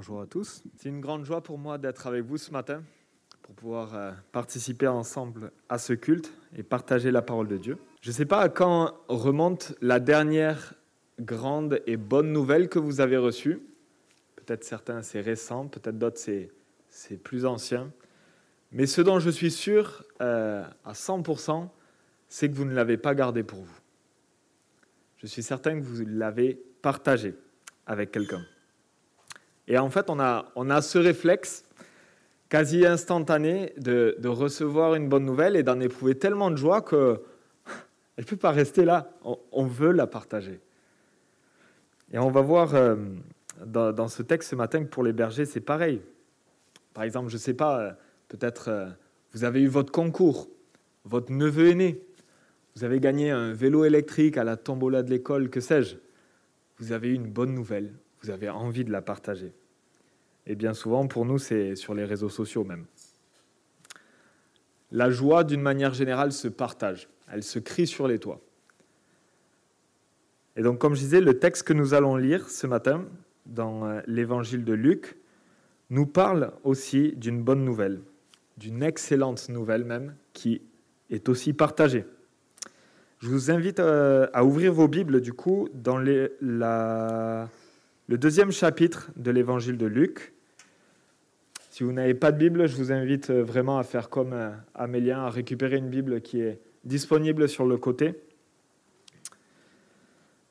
Bonjour 0.00 0.22
à 0.22 0.26
tous. 0.26 0.62
C'est 0.78 0.88
une 0.88 1.02
grande 1.02 1.26
joie 1.26 1.42
pour 1.42 1.58
moi 1.58 1.76
d'être 1.76 2.06
avec 2.06 2.24
vous 2.24 2.38
ce 2.38 2.52
matin 2.52 2.82
pour 3.42 3.54
pouvoir 3.54 3.94
euh, 3.94 4.12
participer 4.32 4.86
ensemble 4.86 5.52
à 5.68 5.76
ce 5.76 5.92
culte 5.92 6.32
et 6.56 6.62
partager 6.62 7.10
la 7.10 7.20
parole 7.20 7.48
de 7.48 7.58
Dieu. 7.58 7.76
Je 8.00 8.08
ne 8.08 8.14
sais 8.14 8.24
pas 8.24 8.40
à 8.40 8.48
quand 8.48 8.94
remonte 9.08 9.74
la 9.82 10.00
dernière 10.00 10.72
grande 11.20 11.82
et 11.86 11.98
bonne 11.98 12.32
nouvelle 12.32 12.70
que 12.70 12.78
vous 12.78 13.02
avez 13.02 13.18
reçue. 13.18 13.60
Peut-être 14.36 14.64
certains 14.64 15.02
c'est 15.02 15.20
récent, 15.20 15.68
peut-être 15.68 15.98
d'autres 15.98 16.16
c'est, 16.16 16.50
c'est 16.88 17.18
plus 17.18 17.44
ancien. 17.44 17.92
Mais 18.72 18.86
ce 18.86 19.02
dont 19.02 19.18
je 19.18 19.28
suis 19.28 19.50
sûr 19.50 20.06
euh, 20.22 20.64
à 20.86 20.94
100%, 20.94 21.68
c'est 22.26 22.48
que 22.48 22.54
vous 22.54 22.64
ne 22.64 22.72
l'avez 22.72 22.96
pas 22.96 23.14
gardé 23.14 23.42
pour 23.42 23.60
vous. 23.60 23.80
Je 25.18 25.26
suis 25.26 25.42
certain 25.42 25.78
que 25.78 25.84
vous 25.84 26.06
l'avez 26.06 26.54
partagé 26.80 27.34
avec 27.84 28.12
quelqu'un. 28.12 28.40
Et 29.70 29.78
en 29.78 29.88
fait, 29.88 30.10
on 30.10 30.18
a, 30.18 30.82
ce 30.82 30.98
réflexe 30.98 31.64
quasi 32.48 32.84
instantané 32.84 33.72
de, 33.76 34.16
recevoir 34.26 34.96
une 34.96 35.08
bonne 35.08 35.24
nouvelle 35.24 35.54
et 35.54 35.62
d'en 35.62 35.78
éprouver 35.78 36.16
tellement 36.16 36.50
de 36.50 36.56
joie 36.56 36.82
que 36.82 37.20
elle 38.16 38.24
ne 38.24 38.28
peut 38.28 38.36
pas 38.36 38.50
rester 38.50 38.84
là. 38.84 39.12
On, 39.52 39.66
veut 39.66 39.92
la 39.92 40.08
partager. 40.08 40.58
Et 42.12 42.18
on 42.18 42.32
va 42.32 42.40
voir 42.40 42.74
euh, 42.74 42.96
dans, 43.64 44.08
ce 44.08 44.24
texte 44.24 44.50
ce 44.50 44.56
matin 44.56 44.82
que 44.82 44.88
pour 44.88 45.04
les 45.04 45.12
bergers, 45.12 45.44
c'est 45.44 45.60
pareil. 45.60 46.02
Par 46.92 47.04
exemple, 47.04 47.28
je 47.28 47.36
ne 47.36 47.40
sais 47.40 47.54
pas, 47.54 47.80
euh, 47.80 47.92
peut-être 48.26 48.70
euh, 48.70 48.88
vous 49.34 49.44
avez 49.44 49.62
eu 49.62 49.68
votre 49.68 49.92
concours, 49.92 50.48
votre 51.04 51.30
neveu 51.30 51.68
aîné, 51.68 52.02
vous 52.74 52.82
avez 52.82 52.98
gagné 52.98 53.30
un 53.30 53.52
vélo 53.52 53.84
électrique 53.84 54.36
à 54.36 54.42
la 54.42 54.56
tombola 54.56 55.04
de 55.04 55.10
l'école, 55.10 55.48
que 55.48 55.60
sais-je. 55.60 55.94
Vous 56.80 56.90
avez 56.90 57.10
eu 57.10 57.14
une 57.14 57.30
bonne 57.30 57.54
nouvelle, 57.54 57.92
vous 58.20 58.30
avez 58.30 58.48
envie 58.48 58.84
de 58.84 58.90
la 58.90 59.00
partager. 59.00 59.52
Et 60.46 60.54
bien 60.54 60.74
souvent, 60.74 61.06
pour 61.06 61.24
nous, 61.24 61.38
c'est 61.38 61.76
sur 61.76 61.94
les 61.94 62.04
réseaux 62.04 62.28
sociaux 62.28 62.64
même. 62.64 62.86
La 64.92 65.10
joie, 65.10 65.44
d'une 65.44 65.60
manière 65.60 65.94
générale, 65.94 66.32
se 66.32 66.48
partage. 66.48 67.08
Elle 67.32 67.42
se 67.42 67.58
crie 67.58 67.86
sur 67.86 68.08
les 68.08 68.18
toits. 68.18 68.40
Et 70.56 70.62
donc, 70.62 70.78
comme 70.78 70.94
je 70.94 71.00
disais, 71.00 71.20
le 71.20 71.38
texte 71.38 71.62
que 71.62 71.72
nous 71.72 71.94
allons 71.94 72.16
lire 72.16 72.50
ce 72.50 72.66
matin 72.66 73.06
dans 73.46 73.86
euh, 73.86 74.00
l'évangile 74.06 74.64
de 74.64 74.72
Luc 74.72 75.16
nous 75.90 76.06
parle 76.06 76.52
aussi 76.64 77.14
d'une 77.16 77.42
bonne 77.42 77.64
nouvelle, 77.64 78.00
d'une 78.56 78.82
excellente 78.82 79.48
nouvelle 79.48 79.84
même, 79.84 80.14
qui 80.32 80.62
est 81.10 81.28
aussi 81.28 81.52
partagée. 81.52 82.04
Je 83.20 83.28
vous 83.28 83.50
invite 83.50 83.80
euh, 83.80 84.28
à 84.32 84.44
ouvrir 84.44 84.72
vos 84.72 84.88
Bibles, 84.88 85.20
du 85.20 85.32
coup, 85.32 85.68
dans 85.74 85.98
la, 85.98 87.48
le 88.10 88.18
deuxième 88.18 88.50
chapitre 88.50 89.12
de 89.14 89.30
l'évangile 89.30 89.78
de 89.78 89.86
Luc. 89.86 90.32
Si 91.70 91.84
vous 91.84 91.92
n'avez 91.92 92.14
pas 92.14 92.32
de 92.32 92.38
Bible, 92.38 92.66
je 92.66 92.74
vous 92.74 92.90
invite 92.90 93.30
euh, 93.30 93.44
vraiment 93.44 93.78
à 93.78 93.84
faire 93.84 94.10
comme 94.10 94.32
euh, 94.32 94.50
Amélien, 94.74 95.20
à 95.20 95.30
récupérer 95.30 95.76
une 95.76 95.88
Bible 95.88 96.20
qui 96.20 96.40
est 96.40 96.60
disponible 96.82 97.48
sur 97.48 97.66
le 97.66 97.76
côté. 97.76 98.20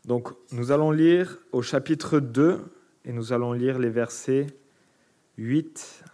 Donc, 0.06 0.30
nous 0.54 0.72
allons 0.72 0.92
lire 0.92 1.38
au 1.52 1.62
chapitre 1.62 2.22
2 2.22 2.62
et 3.04 3.12
nous 3.12 3.34
allons 3.34 3.52
lire 3.52 3.78
les 3.78 3.90
versets 3.90 4.48
8 5.38 6.06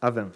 à 0.00 0.10
20. 0.10 0.32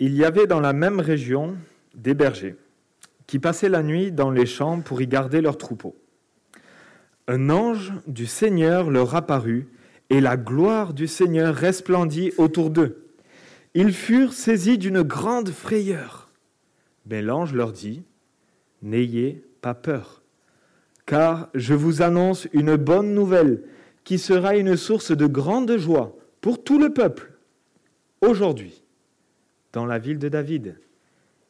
Il 0.00 0.16
y 0.16 0.24
avait 0.24 0.48
dans 0.48 0.58
la 0.58 0.72
même 0.72 0.98
région 0.98 1.56
des 1.94 2.14
bergers 2.14 2.56
qui 3.30 3.38
passaient 3.38 3.68
la 3.68 3.84
nuit 3.84 4.10
dans 4.10 4.32
les 4.32 4.44
champs 4.44 4.80
pour 4.80 5.00
y 5.00 5.06
garder 5.06 5.40
leurs 5.40 5.56
troupeaux. 5.56 5.94
Un 7.28 7.48
ange 7.48 7.92
du 8.08 8.26
Seigneur 8.26 8.90
leur 8.90 9.14
apparut, 9.14 9.68
et 10.10 10.20
la 10.20 10.36
gloire 10.36 10.94
du 10.94 11.06
Seigneur 11.06 11.54
resplendit 11.54 12.32
autour 12.38 12.70
d'eux. 12.70 13.06
Ils 13.74 13.92
furent 13.92 14.32
saisis 14.32 14.78
d'une 14.78 15.02
grande 15.02 15.50
frayeur. 15.50 16.28
Mais 17.06 17.22
l'ange 17.22 17.54
leur 17.54 17.70
dit, 17.70 18.02
N'ayez 18.82 19.44
pas 19.60 19.74
peur, 19.74 20.22
car 21.06 21.50
je 21.54 21.74
vous 21.74 22.02
annonce 22.02 22.48
une 22.52 22.74
bonne 22.74 23.14
nouvelle 23.14 23.62
qui 24.02 24.18
sera 24.18 24.56
une 24.56 24.76
source 24.76 25.12
de 25.12 25.26
grande 25.26 25.76
joie 25.76 26.16
pour 26.40 26.64
tout 26.64 26.80
le 26.80 26.92
peuple. 26.92 27.30
Aujourd'hui, 28.22 28.82
dans 29.72 29.86
la 29.86 30.00
ville 30.00 30.18
de 30.18 30.28
David, 30.28 30.80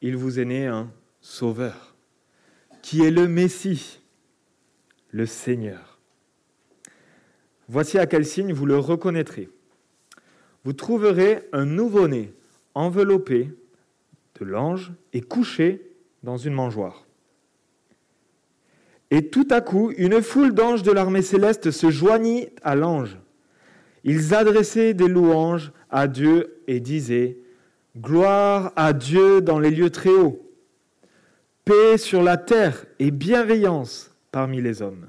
il 0.02 0.14
vous 0.14 0.40
est 0.40 0.44
né 0.44 0.66
un 0.66 0.90
Sauveur, 1.20 1.94
qui 2.82 3.04
est 3.04 3.10
le 3.10 3.28
Messie, 3.28 4.00
le 5.10 5.26
Seigneur. 5.26 5.98
Voici 7.68 7.98
à 7.98 8.06
quel 8.06 8.24
signe 8.24 8.52
vous 8.52 8.64
le 8.64 8.78
reconnaîtrez. 8.78 9.50
Vous 10.64 10.72
trouverez 10.72 11.46
un 11.52 11.66
nouveau-né 11.66 12.32
enveloppé 12.74 13.50
de 14.38 14.44
l'ange 14.44 14.92
et 15.12 15.20
couché 15.20 15.92
dans 16.22 16.38
une 16.38 16.54
mangeoire. 16.54 17.06
Et 19.10 19.28
tout 19.28 19.46
à 19.50 19.60
coup, 19.60 19.92
une 19.96 20.22
foule 20.22 20.54
d'anges 20.54 20.82
de 20.82 20.92
l'armée 20.92 21.22
céleste 21.22 21.70
se 21.70 21.90
joignit 21.90 22.48
à 22.62 22.74
l'ange. 22.74 23.18
Ils 24.04 24.34
adressaient 24.34 24.94
des 24.94 25.08
louanges 25.08 25.72
à 25.90 26.08
Dieu 26.08 26.62
et 26.66 26.80
disaient 26.80 27.36
Gloire 27.98 28.72
à 28.76 28.92
Dieu 28.92 29.40
dans 29.40 29.58
les 29.58 29.70
lieux 29.70 29.90
très 29.90 30.10
hauts 30.10 30.49
sur 31.96 32.22
la 32.22 32.36
terre 32.36 32.84
et 32.98 33.10
bienveillance 33.12 34.10
parmi 34.32 34.60
les 34.60 34.82
hommes. 34.82 35.06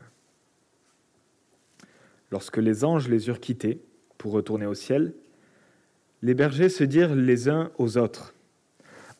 Lorsque 2.29 2.57
les 2.57 2.83
anges 2.83 3.07
les 3.07 3.27
eurent 3.27 3.39
quittés 3.39 3.81
pour 4.17 4.31
retourner 4.31 4.67
au 4.67 4.75
ciel, 4.75 5.13
les 6.21 6.35
bergers 6.35 6.69
se 6.69 6.83
dirent 6.83 7.15
les 7.15 7.49
uns 7.49 7.71
aux 7.77 7.97
autres, 7.97 8.35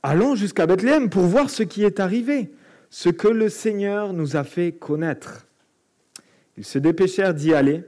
Allons 0.04 0.36
jusqu'à 0.36 0.66
Bethléem 0.66 1.10
pour 1.10 1.24
voir 1.24 1.50
ce 1.50 1.62
qui 1.62 1.84
est 1.84 2.00
arrivé, 2.00 2.52
ce 2.90 3.10
que 3.10 3.28
le 3.28 3.50
Seigneur 3.50 4.14
nous 4.14 4.36
a 4.36 4.44
fait 4.44 4.72
connaître. 4.72 5.48
Ils 6.58 6.66
se 6.66 6.80
dépêchèrent 6.80 7.36
d'y 7.36 7.54
aller, 7.54 7.84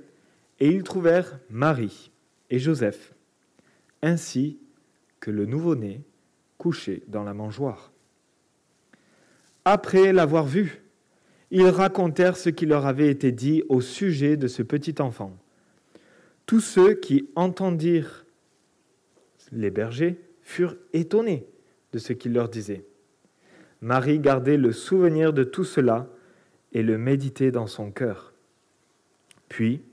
et 0.60 0.68
ils 0.68 0.84
trouvèrent 0.84 1.40
Marie 1.50 2.12
et 2.52 2.60
Joseph, 2.60 3.14
ainsi 4.04 4.60
que 5.20 5.32
le 5.32 5.46
nouveau-né 5.46 6.02
couché 6.60 7.04
dans 7.08 7.24
la 7.24 7.34
mangeoire. 7.34 7.93
Après 9.66 10.12
l'avoir 10.12 10.46
vu, 10.46 10.84
ils 11.52 11.68
racontèrent 11.68 12.38
ce 12.38 12.50
qui 12.50 12.66
leur 12.66 12.86
avait 12.86 13.10
été 13.10 13.32
dit 13.32 13.64
au 13.70 13.80
sujet 13.80 14.38
de 14.38 14.48
ce 14.48 14.64
petit 14.64 14.96
enfant. 15.00 15.38
Tous 16.46 16.60
ceux 16.60 16.96
qui 16.96 17.30
entendirent 17.36 18.26
les 19.52 19.70
bergers 19.70 20.20
furent 20.42 20.76
étonnés 20.92 21.46
de 21.94 22.00
ce 22.00 22.12
qu'il 22.12 22.34
leur 22.34 22.50
disait. 22.50 22.86
Marie 23.82 24.20
gardait 24.20 24.58
le 24.58 24.72
souvenir 24.72 25.32
de 25.32 25.44
tout 25.44 25.64
cela 25.64 26.08
et 26.74 26.84
le 26.84 26.98
méditait 26.98 27.52
dans 27.52 27.68
son 27.68 27.92
cœur. 27.92 28.34
Puis, 29.48 29.84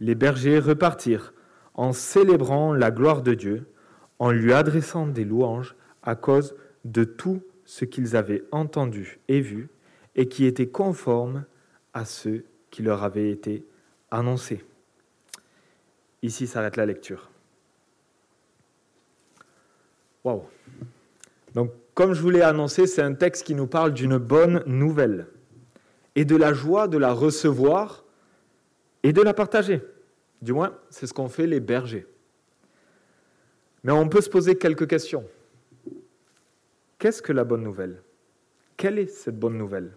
les 0.00 0.14
bergers 0.14 0.58
repartirent 0.58 1.34
en 1.74 1.92
célébrant 1.92 2.72
la 2.72 2.90
gloire 2.90 3.22
de 3.22 3.34
Dieu, 3.34 3.66
en 4.18 4.30
lui 4.30 4.52
adressant 4.52 5.06
des 5.06 5.24
louanges 5.24 5.74
à 6.02 6.14
cause 6.14 6.54
de 6.84 7.04
tout 7.04 7.42
ce 7.72 7.86
qu'ils 7.86 8.16
avaient 8.16 8.44
entendu 8.50 9.18
et 9.28 9.40
vu 9.40 9.70
et 10.14 10.28
qui 10.28 10.44
était 10.44 10.68
conforme 10.68 11.46
à 11.94 12.04
ce 12.04 12.42
qui 12.70 12.82
leur 12.82 13.02
avait 13.02 13.30
été 13.30 13.64
annoncé. 14.10 14.62
Ici 16.20 16.46
s'arrête 16.46 16.76
la 16.76 16.84
lecture. 16.84 17.30
Waouh! 20.22 20.42
Donc, 21.54 21.72
comme 21.94 22.12
je 22.12 22.20
vous 22.20 22.28
l'ai 22.28 22.42
annoncé, 22.42 22.86
c'est 22.86 23.00
un 23.00 23.14
texte 23.14 23.44
qui 23.46 23.54
nous 23.54 23.66
parle 23.66 23.94
d'une 23.94 24.18
bonne 24.18 24.62
nouvelle 24.66 25.28
et 26.14 26.26
de 26.26 26.36
la 26.36 26.52
joie 26.52 26.88
de 26.88 26.98
la 26.98 27.14
recevoir 27.14 28.04
et 29.02 29.14
de 29.14 29.22
la 29.22 29.32
partager. 29.32 29.80
Du 30.42 30.52
moins, 30.52 30.78
c'est 30.90 31.06
ce 31.06 31.14
qu'ont 31.14 31.30
fait 31.30 31.46
les 31.46 31.60
bergers. 31.60 32.06
Mais 33.82 33.92
on 33.92 34.10
peut 34.10 34.20
se 34.20 34.28
poser 34.28 34.58
quelques 34.58 34.86
questions. 34.86 35.24
Qu'est-ce 37.02 37.20
que 37.20 37.32
la 37.32 37.42
bonne 37.42 37.64
nouvelle? 37.64 38.00
Quelle 38.76 38.96
est 38.96 39.08
cette 39.08 39.36
bonne 39.36 39.58
nouvelle? 39.58 39.90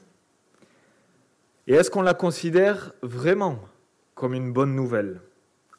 Et 1.67 1.75
est-ce 1.75 1.91
qu'on 1.91 2.01
la 2.01 2.15
considère 2.15 2.93
vraiment 3.03 3.59
comme 4.15 4.33
une 4.33 4.51
bonne 4.51 4.73
nouvelle, 4.73 5.21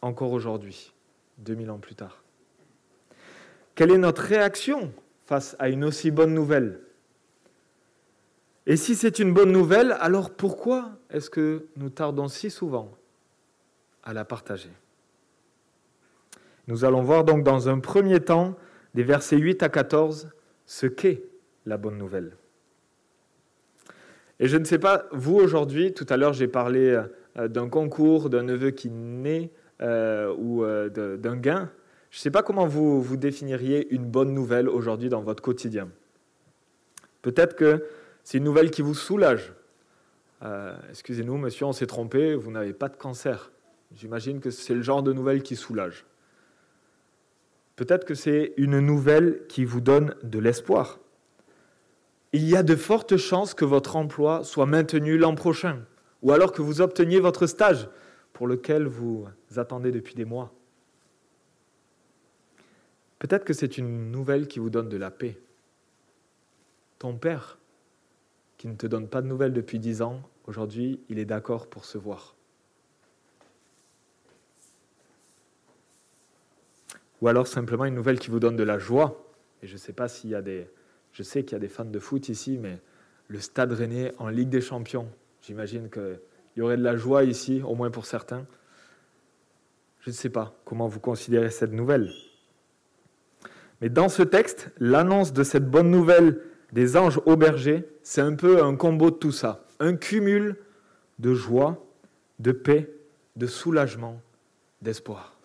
encore 0.03 0.31
aujourd'hui, 0.31 0.93
2000 1.39 1.73
ans 1.73 1.79
plus 1.79 1.97
tard? 1.97 2.23
Quelle 3.75 3.91
est 3.91 3.99
notre 3.99 4.23
réaction 4.23 4.93
face 5.25 5.57
à 5.59 5.69
une 5.69 5.83
aussi 5.83 6.13
bonne 6.13 6.33
nouvelle? 6.33 6.81
Et 8.67 8.77
si 8.77 8.95
c'est 8.95 9.19
une 9.19 9.35
bonne 9.35 9.51
nouvelle, 9.51 9.97
alors 9.99 10.31
pourquoi 10.31 10.93
est-ce 11.11 11.29
que 11.29 11.67
nous 11.75 11.91
tardons 11.91 12.29
si 12.29 12.53
souvent 12.53 12.97
à 14.05 14.13
la 14.13 14.25
partager? 14.25 14.71
Nous 16.69 16.85
allons 16.85 17.03
voir 17.03 17.25
donc 17.25 17.43
dans 17.43 17.69
un 17.69 17.81
premier 17.81 18.21
temps 18.21 18.55
des 18.95 19.03
versets 19.03 19.39
8 19.39 19.65
à 19.65 19.69
14 19.69 20.31
ce 20.67 20.87
qu'est 20.87 21.23
la 21.65 21.79
bonne 21.79 21.97
nouvelle. 21.97 22.37
Et 24.39 24.49
je 24.49 24.57
ne 24.57 24.65
sais 24.65 24.79
pas, 24.79 25.07
vous 25.13 25.37
aujourd'hui, 25.37 25.95
tout 25.95 26.07
à 26.09 26.17
l'heure 26.17 26.33
j'ai 26.33 26.49
parlé 26.49 27.01
euh, 27.39 27.49
d'un 27.49 27.69
concours, 27.69 28.29
d'un 28.29 28.43
neveu 28.43 28.71
qui 28.71 28.91
naît 28.91 29.51
euh, 29.81 30.35
ou 30.37 30.65
euh, 30.65 30.89
d'un 31.17 31.37
gain. 31.37 31.71
Je 32.11 32.19
ne 32.19 32.21
sais 32.21 32.31
pas 32.31 32.43
comment 32.43 32.67
vous, 32.67 33.03
vous 33.03 33.17
définiriez 33.17 33.93
une 33.93 34.05
bonne 34.05 34.33
nouvelle 34.33 34.69
aujourd'hui 34.69 35.09
dans 35.09 35.23
votre 35.23 35.43
quotidien. 35.43 35.89
Peut-être 37.23 37.57
que 37.57 37.85
c'est 38.23 38.39
une 38.39 38.45
nouvelle 38.45 38.71
qui 38.71 38.83
vous 38.83 38.95
soulage. 38.95 39.53
Excusez-nous, 40.91 41.39
monsieur, 41.39 41.67
on 41.67 41.73
s'est 41.73 41.87
trompé, 41.87 42.35
vous 42.35 42.53
n'avez 42.53 42.73
pas 42.73 42.89
de 42.89 42.97
cancer. 42.97 43.51
J'imagine 43.97 44.39
que 44.39 44.51
c'est 44.51 44.75
le 44.75 44.83
genre 44.83 45.03
de 45.03 45.13
nouvelle 45.13 45.43
qui 45.43 45.57
soulage. 45.57 46.05
Peut-être 47.77 48.07
que 48.07 48.15
c'est 48.15 48.55
une 48.57 48.81
nouvelle 48.81 49.47
qui 49.49 49.65
vous 49.65 49.83
donne 49.83 50.15
de 50.23 50.39
l'espoir. 50.39 50.99
Il 52.33 52.49
y 52.49 52.57
a 52.57 52.63
de 52.63 52.75
fortes 52.75 53.17
chances 53.17 53.55
que 53.55 53.65
votre 53.65 53.97
emploi 53.97 54.45
soit 54.45 54.67
maintenu 54.67 55.19
l'an 55.19 55.35
prochain 55.35 55.85
ou 56.23 56.33
alors 56.33 56.53
que 56.53 56.63
vous 56.63 56.81
obteniez 56.81 57.21
votre 57.21 57.47
stage 57.47 57.89
pour 58.33 58.47
lequel 58.47 58.87
vous 58.87 59.27
attendez 59.57 59.93
depuis 59.93 60.15
des 60.15 60.25
mois. 60.25 60.53
Peut-être 63.19 63.45
que 63.45 63.53
c'est 63.53 63.79
une 63.79 64.11
nouvelle 64.11 64.49
qui 64.49 64.59
vous 64.59 64.71
donne 64.71 64.89
de 64.89 64.97
la 64.97 65.11
paix. 65.11 65.39
Ton 66.99 67.17
père, 67.17 67.59
qui 68.57 68.69
ne 68.69 68.75
te 68.75 68.87
donne 68.87 69.09
pas 69.09 69.23
de 69.23 69.27
nouvelles 69.27 69.53
depuis 69.53 69.79
dix 69.79 70.03
ans, 70.03 70.23
aujourd'hui, 70.47 71.01
il 71.09 71.19
est 71.19 71.25
d'accord 71.25 71.69
pour 71.69 71.85
se 71.85 71.99
voir. 71.99 72.36
Ou 77.23 77.29
alors 77.29 77.47
simplement 77.47 77.85
une 77.85 77.95
nouvelle 77.95 78.19
qui 78.19 78.31
vous 78.31 78.41
donne 78.41 78.57
de 78.57 78.63
la 78.63 78.79
joie. 78.79 79.27
Et 79.63 79.67
je 79.67 79.77
sais 79.77 79.93
pas 79.93 80.09
s'il 80.09 80.31
y 80.31 80.35
a 80.35 80.43
des... 80.43 80.69
Je 81.13 81.23
sais 81.23 81.45
qu'il 81.45 81.53
y 81.53 81.57
a 81.57 81.61
des 81.61 81.69
fans 81.69 81.85
de 81.85 81.99
foot 81.99 82.29
ici, 82.29 82.59
mais 82.59 82.79
le 83.29 83.41
Stade 83.41 83.73
Rennais 83.73 84.13
en 84.19 84.29
Ligue 84.29 84.51
des 84.51 84.61
Champions, 84.61 85.09
J'imagine 85.47 85.91
qu'il 85.91 86.19
y 86.57 86.61
aurait 86.61 86.77
de 86.77 86.83
la 86.83 86.97
joie 86.97 87.23
ici, 87.23 87.63
au 87.65 87.77
moins 87.77 87.93
pour 87.93 88.05
certains. 88.05 88.47
Je 90.01 90.11
ne 90.11 90.15
sais 90.15 90.29
pas 90.29 90.59
comment 90.65 90.89
vous 90.89 90.99
considérez 90.99 91.51
cette 91.51 91.73
nouvelle. 91.73 92.11
Mais 93.81 93.89
dans 93.89 94.09
ce 94.09 94.25
texte, 94.25 94.73
l'annonce 94.79 95.33
de 95.33 95.45
cette 95.45 95.71
bonne 95.71 95.89
nouvelle 95.89 96.41
des 96.73 96.97
anges 96.97 97.21
au 97.27 97.37
berger, 97.37 97.87
c'est 98.03 98.23
un 98.23 98.35
peu 98.35 98.61
un 98.61 98.75
combo 98.75 99.13
de 99.13 99.17
tout 99.17 99.31
ça. 99.31 99.69
Un 99.79 99.95
cumul 99.95 100.57
de 101.21 101.33
joie, 101.33 101.87
de 102.41 102.51
paix, 102.51 102.93
de 103.37 103.47
soulagement, 103.47 104.21
d'espoir. 104.83 105.36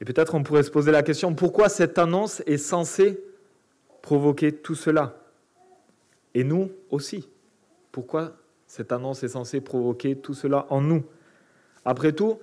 Et 0.00 0.04
peut-être 0.04 0.34
on 0.34 0.42
pourrait 0.42 0.62
se 0.62 0.70
poser 0.70 0.92
la 0.92 1.02
question, 1.02 1.34
pourquoi 1.34 1.68
cette 1.68 1.98
annonce 1.98 2.42
est 2.46 2.56
censée 2.56 3.22
provoquer 4.02 4.52
tout 4.52 4.74
cela? 4.74 5.16
Et 6.34 6.44
nous 6.44 6.70
aussi. 6.90 7.28
Pourquoi 7.92 8.36
cette 8.66 8.92
annonce 8.92 9.22
est 9.22 9.28
censée 9.28 9.60
provoquer 9.60 10.16
tout 10.16 10.34
cela 10.34 10.66
en 10.70 10.80
nous? 10.80 11.04
Après 11.84 12.12
tout, 12.12 12.38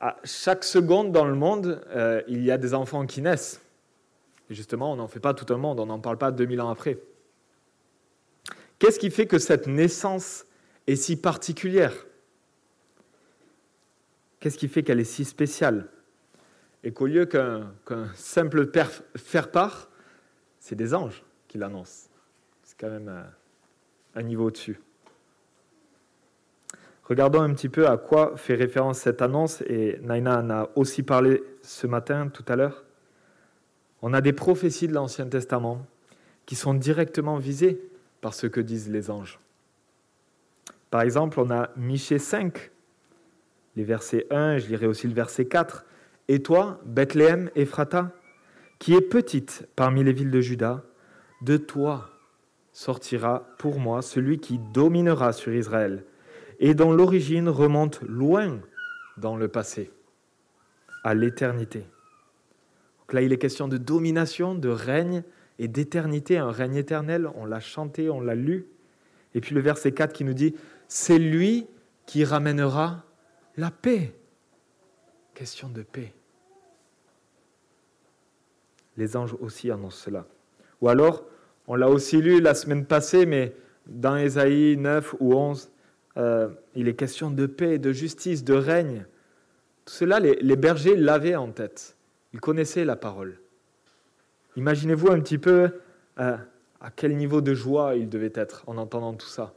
à 0.00 0.16
chaque 0.24 0.64
seconde 0.64 1.12
dans 1.12 1.24
le 1.24 1.34
monde, 1.34 1.80
euh, 1.88 2.22
il 2.28 2.44
y 2.44 2.50
a 2.50 2.58
des 2.58 2.74
enfants 2.74 3.06
qui 3.06 3.22
naissent. 3.22 3.60
Et 4.50 4.54
justement, 4.54 4.92
on 4.92 4.96
n'en 4.96 5.08
fait 5.08 5.20
pas 5.20 5.34
tout 5.34 5.52
un 5.52 5.58
monde, 5.58 5.80
on 5.80 5.86
n'en 5.86 5.98
parle 6.00 6.18
pas 6.18 6.30
2000 6.30 6.60
ans 6.60 6.70
après. 6.70 6.98
Qu'est-ce 8.78 8.98
qui 8.98 9.10
fait 9.10 9.26
que 9.26 9.38
cette 9.38 9.66
naissance 9.66 10.46
est 10.86 10.96
si 10.96 11.16
particulière? 11.16 12.06
Qu'est-ce 14.40 14.58
qui 14.58 14.68
fait 14.68 14.82
qu'elle 14.82 15.00
est 15.00 15.04
si 15.04 15.24
spéciale? 15.24 15.88
Et 16.84 16.92
qu'au 16.92 17.06
lieu 17.06 17.26
qu'un 17.26 17.72
simple 18.14 18.70
faire-part, 19.16 19.88
c'est 20.60 20.76
des 20.76 20.94
anges 20.94 21.24
qui 21.48 21.58
l'annoncent. 21.58 22.08
C'est 22.62 22.78
quand 22.78 22.90
même 22.90 23.08
euh, 23.08 23.22
un 24.14 24.22
niveau 24.22 24.46
au-dessus. 24.46 24.80
Regardons 27.04 27.40
un 27.40 27.54
petit 27.54 27.70
peu 27.70 27.88
à 27.88 27.96
quoi 27.96 28.36
fait 28.36 28.54
référence 28.54 28.98
cette 28.98 29.22
annonce, 29.22 29.62
et 29.62 29.98
Naina 30.02 30.40
en 30.40 30.50
a 30.50 30.70
aussi 30.76 31.02
parlé 31.02 31.42
ce 31.62 31.86
matin, 31.86 32.28
tout 32.28 32.44
à 32.48 32.56
l'heure. 32.56 32.84
On 34.02 34.12
a 34.12 34.20
des 34.20 34.34
prophéties 34.34 34.88
de 34.88 34.92
l'Ancien 34.92 35.26
Testament 35.26 35.86
qui 36.44 36.54
sont 36.54 36.74
directement 36.74 37.38
visées 37.38 37.80
par 38.20 38.34
ce 38.34 38.46
que 38.46 38.60
disent 38.60 38.90
les 38.90 39.10
anges. 39.10 39.40
Par 40.90 41.00
exemple, 41.00 41.40
on 41.40 41.50
a 41.50 41.70
Michée 41.76 42.18
5, 42.18 42.70
les 43.76 43.84
versets 43.84 44.26
1, 44.30 44.58
je 44.58 44.68
lirai 44.68 44.86
aussi 44.86 45.06
le 45.06 45.14
verset 45.14 45.46
4. 45.46 45.84
Et 46.28 46.42
toi, 46.42 46.80
Bethléem, 46.84 47.50
Ephrata, 47.54 48.12
qui 48.78 48.94
est 48.94 49.00
petite 49.00 49.66
parmi 49.74 50.04
les 50.04 50.12
villes 50.12 50.30
de 50.30 50.40
Juda, 50.40 50.84
de 51.42 51.56
toi 51.56 52.10
sortira 52.72 53.48
pour 53.58 53.80
moi 53.80 54.02
celui 54.02 54.38
qui 54.38 54.58
dominera 54.72 55.32
sur 55.32 55.52
Israël 55.54 56.04
et 56.60 56.74
dont 56.74 56.92
l'origine 56.92 57.48
remonte 57.48 58.00
loin 58.02 58.60
dans 59.16 59.36
le 59.36 59.48
passé, 59.48 59.90
à 61.02 61.14
l'éternité. 61.14 61.80
Donc 63.00 63.14
là, 63.14 63.22
il 63.22 63.32
est 63.32 63.38
question 63.38 63.68
de 63.68 63.78
domination, 63.78 64.54
de 64.54 64.68
règne 64.68 65.22
et 65.58 65.66
d'éternité, 65.66 66.38
un 66.38 66.50
règne 66.50 66.76
éternel. 66.76 67.28
On 67.34 67.46
l'a 67.46 67.60
chanté, 67.60 68.10
on 68.10 68.20
l'a 68.20 68.34
lu. 68.34 68.66
Et 69.34 69.40
puis 69.40 69.54
le 69.54 69.60
verset 69.60 69.92
4 69.92 70.12
qui 70.12 70.24
nous 70.24 70.34
dit, 70.34 70.54
c'est 70.88 71.18
lui 71.18 71.66
qui 72.06 72.24
ramènera 72.24 73.04
la 73.56 73.70
paix. 73.70 74.14
Question 75.34 75.68
de 75.68 75.82
paix. 75.82 76.12
Les 78.98 79.16
anges 79.16 79.36
aussi 79.40 79.70
annoncent 79.70 80.04
cela. 80.04 80.26
Ou 80.82 80.88
alors, 80.88 81.24
on 81.68 81.76
l'a 81.76 81.88
aussi 81.88 82.20
lu 82.20 82.40
la 82.40 82.54
semaine 82.54 82.84
passée, 82.84 83.26
mais 83.26 83.54
dans 83.86 84.16
Ésaïe 84.16 84.76
9 84.76 85.14
ou 85.20 85.34
11, 85.34 85.70
euh, 86.16 86.48
il 86.74 86.88
est 86.88 86.94
question 86.94 87.30
de 87.30 87.46
paix, 87.46 87.78
de 87.78 87.92
justice, 87.92 88.44
de 88.44 88.54
règne. 88.54 89.06
Tout 89.84 89.94
cela, 89.94 90.18
les, 90.20 90.56
bergers 90.56 90.96
l'avaient 90.96 91.36
en 91.36 91.50
tête. 91.50 91.96
Ils 92.34 92.40
connaissaient 92.40 92.84
la 92.84 92.96
parole. 92.96 93.38
Imaginez-vous 94.56 95.10
un 95.10 95.20
petit 95.20 95.38
peu 95.38 95.70
euh, 96.18 96.36
à 96.80 96.90
quel 96.90 97.16
niveau 97.16 97.40
de 97.40 97.54
joie 97.54 97.94
ils 97.94 98.08
devaient 98.08 98.32
être 98.34 98.64
en 98.66 98.76
entendant 98.76 99.14
tout 99.14 99.28
ça. 99.28 99.54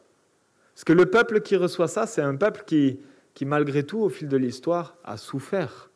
Parce 0.75 0.83
que 0.83 0.93
le 0.93 1.07
peuple 1.07 1.41
qui 1.41 1.55
reçoit 1.55 1.87
ça, 1.87 2.05
c'est 2.05 2.21
un 2.21 2.35
peuple 2.35 2.63
qui, 2.65 2.99
qui, 3.33 3.45
malgré 3.45 3.83
tout, 3.83 3.99
au 3.99 4.09
fil 4.09 4.27
de 4.27 4.37
l'histoire, 4.37 4.97
a 5.03 5.17
souffert. 5.17 5.90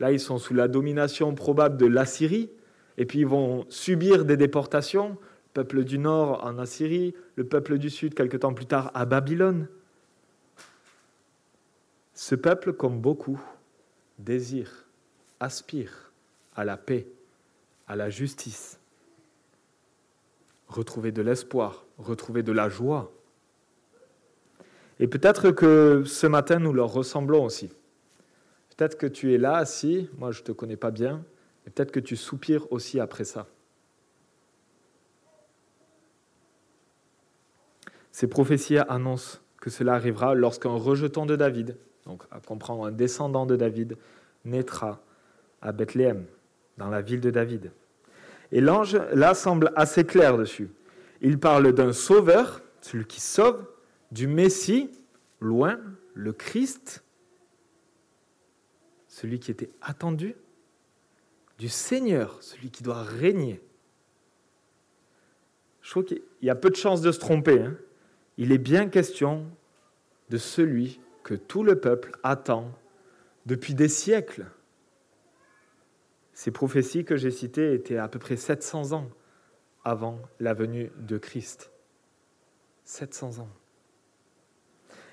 Là, 0.00 0.12
ils 0.12 0.20
sont 0.20 0.38
sous 0.38 0.54
la 0.54 0.68
domination 0.68 1.34
probable 1.34 1.76
de 1.76 1.86
l'Assyrie, 1.86 2.50
et 2.98 3.06
puis 3.06 3.20
ils 3.20 3.26
vont 3.26 3.64
subir 3.68 4.24
des 4.24 4.36
déportations 4.36 5.18
peuple 5.54 5.84
du 5.84 5.98
nord 5.98 6.44
en 6.44 6.58
Assyrie, 6.58 7.14
le 7.36 7.44
peuple 7.44 7.78
du 7.78 7.88
sud 7.88 8.14
quelque 8.14 8.36
temps 8.36 8.52
plus 8.52 8.66
tard 8.66 8.90
à 8.92 9.06
Babylone. 9.06 9.68
Ce 12.12 12.34
peuple, 12.34 12.72
comme 12.72 13.00
beaucoup, 13.00 13.40
désire, 14.18 14.86
aspire 15.40 16.12
à 16.54 16.64
la 16.64 16.76
paix, 16.76 17.06
à 17.86 17.96
la 17.96 18.10
justice, 18.10 18.78
retrouver 20.68 21.12
de 21.12 21.22
l'espoir, 21.22 21.86
retrouver 21.98 22.42
de 22.42 22.52
la 22.52 22.68
joie. 22.68 23.12
Et 24.98 25.06
peut-être 25.06 25.50
que 25.50 26.02
ce 26.04 26.26
matin, 26.26 26.58
nous 26.58 26.72
leur 26.72 26.92
ressemblons 26.92 27.44
aussi. 27.44 27.72
Peut-être 28.76 28.98
que 28.98 29.06
tu 29.06 29.34
es 29.34 29.38
là, 29.38 29.56
assis, 29.56 30.08
moi 30.18 30.32
je 30.32 30.40
ne 30.40 30.46
te 30.46 30.52
connais 30.52 30.76
pas 30.76 30.90
bien, 30.90 31.24
et 31.66 31.70
peut-être 31.70 31.92
que 31.92 32.00
tu 32.00 32.16
soupires 32.16 32.70
aussi 32.72 33.00
après 33.00 33.24
ça. 33.24 33.46
Ces 38.10 38.26
prophéties 38.26 38.78
annoncent 38.78 39.38
que 39.60 39.70
cela 39.70 39.94
arrivera 39.94 40.34
lorsqu'un 40.34 40.70
rejeton 40.70 41.26
de 41.26 41.36
David, 41.36 41.76
donc 42.04 42.22
à 42.30 42.40
comprendre 42.40 42.86
un 42.86 42.92
descendant 42.92 43.46
de 43.46 43.56
David, 43.56 43.96
naîtra 44.44 45.00
à 45.62 45.72
Bethléem, 45.72 46.26
dans 46.76 46.90
la 46.90 47.00
ville 47.00 47.20
de 47.20 47.30
David. 47.30 47.70
Et 48.52 48.60
l'ange, 48.60 48.96
là, 49.12 49.34
semble 49.34 49.72
assez 49.74 50.04
clair 50.04 50.36
dessus. 50.36 50.70
Il 51.20 51.38
parle 51.38 51.72
d'un 51.72 51.92
sauveur, 51.92 52.60
celui 52.80 53.06
qui 53.06 53.20
sauve, 53.20 53.64
du 54.12 54.26
Messie, 54.26 54.90
loin, 55.40 55.80
le 56.12 56.32
Christ, 56.32 57.03
celui 59.14 59.38
qui 59.38 59.52
était 59.52 59.70
attendu, 59.80 60.34
du 61.58 61.68
Seigneur, 61.68 62.42
celui 62.42 62.72
qui 62.72 62.82
doit 62.82 63.04
régner. 63.04 63.62
Je 65.82 65.90
trouve 65.90 66.04
qu'il 66.04 66.22
y 66.42 66.50
a 66.50 66.56
peu 66.56 66.68
de 66.68 66.74
chances 66.74 67.00
de 67.00 67.12
se 67.12 67.20
tromper. 67.20 67.60
Hein 67.60 67.76
il 68.38 68.50
est 68.50 68.58
bien 68.58 68.88
question 68.88 69.46
de 70.30 70.36
celui 70.36 71.00
que 71.22 71.34
tout 71.34 71.62
le 71.62 71.78
peuple 71.78 72.10
attend 72.24 72.72
depuis 73.46 73.74
des 73.74 73.86
siècles. 73.86 74.46
Ces 76.32 76.50
prophéties 76.50 77.04
que 77.04 77.16
j'ai 77.16 77.30
citées 77.30 77.72
étaient 77.72 77.98
à 77.98 78.08
peu 78.08 78.18
près 78.18 78.36
700 78.36 78.94
ans 78.94 79.08
avant 79.84 80.18
la 80.40 80.54
venue 80.54 80.90
de 80.98 81.18
Christ. 81.18 81.70
700 82.82 83.38
ans. 83.38 83.50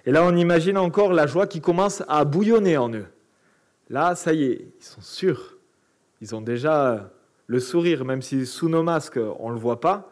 Et 0.07 0.11
là, 0.11 0.25
on 0.25 0.35
imagine 0.35 0.79
encore 0.79 1.13
la 1.13 1.27
joie 1.27 1.45
qui 1.45 1.61
commence 1.61 2.01
à 2.07 2.25
bouillonner 2.25 2.77
en 2.77 2.91
eux. 2.91 3.05
Là, 3.91 4.15
ça 4.15 4.31
y 4.31 4.45
est, 4.45 4.73
ils 4.79 4.83
sont 4.85 5.01
sûrs. 5.01 5.57
Ils 6.21 6.33
ont 6.33 6.39
déjà 6.39 7.11
le 7.47 7.59
sourire, 7.59 8.05
même 8.05 8.21
si 8.21 8.45
sous 8.45 8.69
nos 8.69 8.83
masques, 8.83 9.19
on 9.39 9.49
ne 9.49 9.53
le 9.53 9.59
voit 9.59 9.81
pas. 9.81 10.09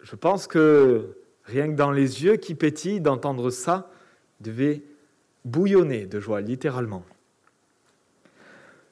je 0.00 0.16
pense 0.16 0.48
que 0.48 1.16
rien 1.44 1.68
que 1.68 1.76
dans 1.76 1.92
les 1.92 2.24
yeux 2.24 2.34
qui 2.36 2.56
pétillent 2.56 3.00
d'entendre 3.00 3.50
ça, 3.50 3.92
devait 4.40 4.82
bouillonner 5.44 6.06
de 6.06 6.18
joie, 6.18 6.40
littéralement. 6.40 7.04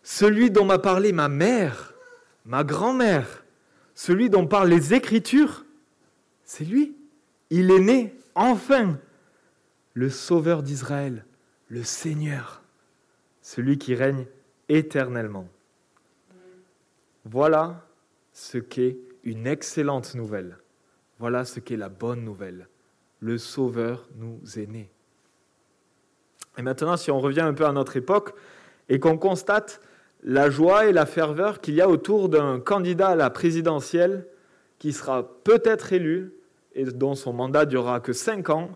Celui 0.05 0.53
dont 0.53 0.65
m'a 0.65 0.79
parlé 0.79 1.13
ma 1.13 1.29
mère, 1.29 1.95
ma 2.45 2.63
grand-mère, 2.63 3.45
celui 3.97 4.31
dont 4.31 4.47
parlent 4.47 4.69
les 4.69 4.95
Écritures, 4.95 5.65
c'est 6.45 6.65
lui. 6.65 6.97
Il 7.51 7.69
est 7.73 7.81
né, 7.81 8.15
enfin, 8.37 8.97
le 9.93 10.09
Sauveur 10.09 10.63
d'Israël, 10.63 11.25
le 11.67 11.83
Seigneur, 11.83 12.64
celui 13.45 13.77
qui 13.77 13.95
règne 13.95 14.25
éternellement. 14.71 15.47
Voilà 17.27 17.87
ce 18.33 18.57
qu'est 18.57 18.97
une 19.23 19.47
excellente 19.47 20.15
nouvelle. 20.15 20.57
Voilà 21.19 21.45
ce 21.45 21.61
qu'est 21.61 21.77
la 21.77 21.91
bonne 21.91 22.25
nouvelle. 22.25 22.69
Le 23.21 23.37
Sauveur 23.37 24.09
nous 24.17 24.41
est 24.57 24.67
né. 24.67 24.91
Et 26.57 26.63
maintenant, 26.63 26.97
si 26.97 27.11
on 27.11 27.21
revient 27.21 27.43
un 27.43 27.53
peu 27.53 27.67
à 27.67 27.73
notre 27.73 27.99
époque 27.99 28.35
et 28.89 28.99
qu'on 28.99 29.19
constate 29.19 29.83
la 30.23 30.49
joie 30.49 30.87
et 30.87 30.93
la 30.93 31.05
ferveur 31.05 31.61
qu'il 31.61 31.75
y 31.75 31.83
a 31.83 31.89
autour 31.89 32.31
d'un 32.31 32.61
candidat 32.61 33.09
à 33.09 33.15
la 33.15 33.29
présidentielle 33.29 34.27
qui 34.79 34.95
sera 34.95 35.43
peut-être 35.45 35.93
élu 35.93 36.33
et 36.75 36.85
dont 36.85 37.15
son 37.15 37.35
mandat 37.35 37.67
durera 37.67 38.01
que 38.01 38.15
cinq 38.15 38.49
ans, 38.49 38.71